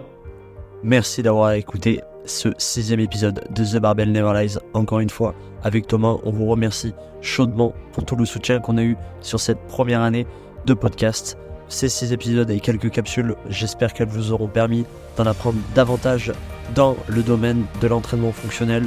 Merci 0.84 1.24
d'avoir 1.24 1.54
écouté 1.54 2.02
ce 2.26 2.50
sixième 2.58 3.00
épisode 3.00 3.46
de 3.50 3.64
The 3.64 3.78
Barbell 3.78 4.12
Never 4.12 4.34
Lies. 4.34 4.58
Encore 4.74 5.00
une 5.00 5.10
fois, 5.10 5.36
avec 5.64 5.88
Thomas, 5.88 6.18
on 6.24 6.32
vous 6.32 6.46
remercie 6.46 6.94
chaudement 7.22 7.74
pour 7.92 8.06
tout 8.06 8.16
le 8.16 8.26
soutien 8.26 8.60
qu'on 8.60 8.78
a 8.78 8.84
eu 8.84 8.98
sur 9.22 9.40
cette 9.40 9.60
première 9.68 10.02
année 10.02 10.28
de 10.66 10.74
podcast. 10.74 11.38
Ces 11.68 11.90
six 11.90 12.14
épisodes 12.14 12.50
et 12.52 12.60
quelques 12.60 12.92
capsules, 12.92 13.36
j'espère 13.50 13.94
qu'elles 13.94 14.08
vous 14.08 14.32
auront 14.32 14.48
permis 14.48 14.86
d'en 15.18 15.26
apprendre 15.26 15.58
davantage 15.74 16.32
dans 16.76 16.96
le 17.08 17.24
domaine 17.24 17.66
de 17.82 17.88
l'entraînement 17.88 18.32
fonctionnel, 18.32 18.86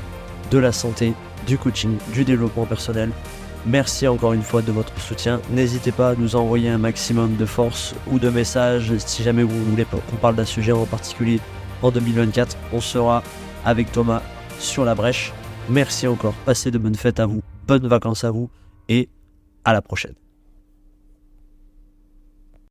de 0.51 0.59
la 0.59 0.73
santé, 0.73 1.13
du 1.47 1.59
coaching, 1.59 1.97
du 2.13 2.25
développement 2.25 2.67
personnel. 2.67 3.11
Merci 3.67 4.07
encore 4.07 4.33
une 4.33 4.43
fois 4.43 4.63
de 4.63 4.73
votre 4.73 4.99
soutien. 5.01 5.41
N'hésitez 5.51 5.93
pas 5.93 6.11
à 6.11 6.15
nous 6.15 6.37
envoyer 6.37 6.71
un 6.71 6.79
maximum 6.79 7.37
de 7.37 7.45
force 7.45 7.95
ou 8.07 8.19
de 8.19 8.31
messages 8.31 8.97
si 8.99 9.23
jamais 9.23 9.43
vous 9.43 9.65
voulez 9.65 9.85
qu'on 9.85 10.17
parle 10.17 10.37
d'un 10.37 10.45
sujet 10.45 10.73
en 10.73 10.87
particulier 10.87 11.41
en 11.83 11.91
2024. 11.91 12.57
On 12.73 12.81
sera 12.81 13.23
avec 13.65 13.93
Thomas 13.93 14.23
sur 14.59 14.85
la 14.85 14.95
brèche. 14.95 15.33
Merci 15.69 16.07
encore. 16.07 16.35
Passez 16.45 16.71
de 16.71 16.79
bonnes 16.79 16.95
fêtes 16.95 17.21
à 17.21 17.27
vous, 17.27 17.43
bonnes 17.67 17.87
vacances 17.87 18.25
à 18.25 18.31
vous 18.31 18.51
et 18.89 19.09
à 19.65 19.73
la 19.73 19.83
prochaine. 19.83 20.15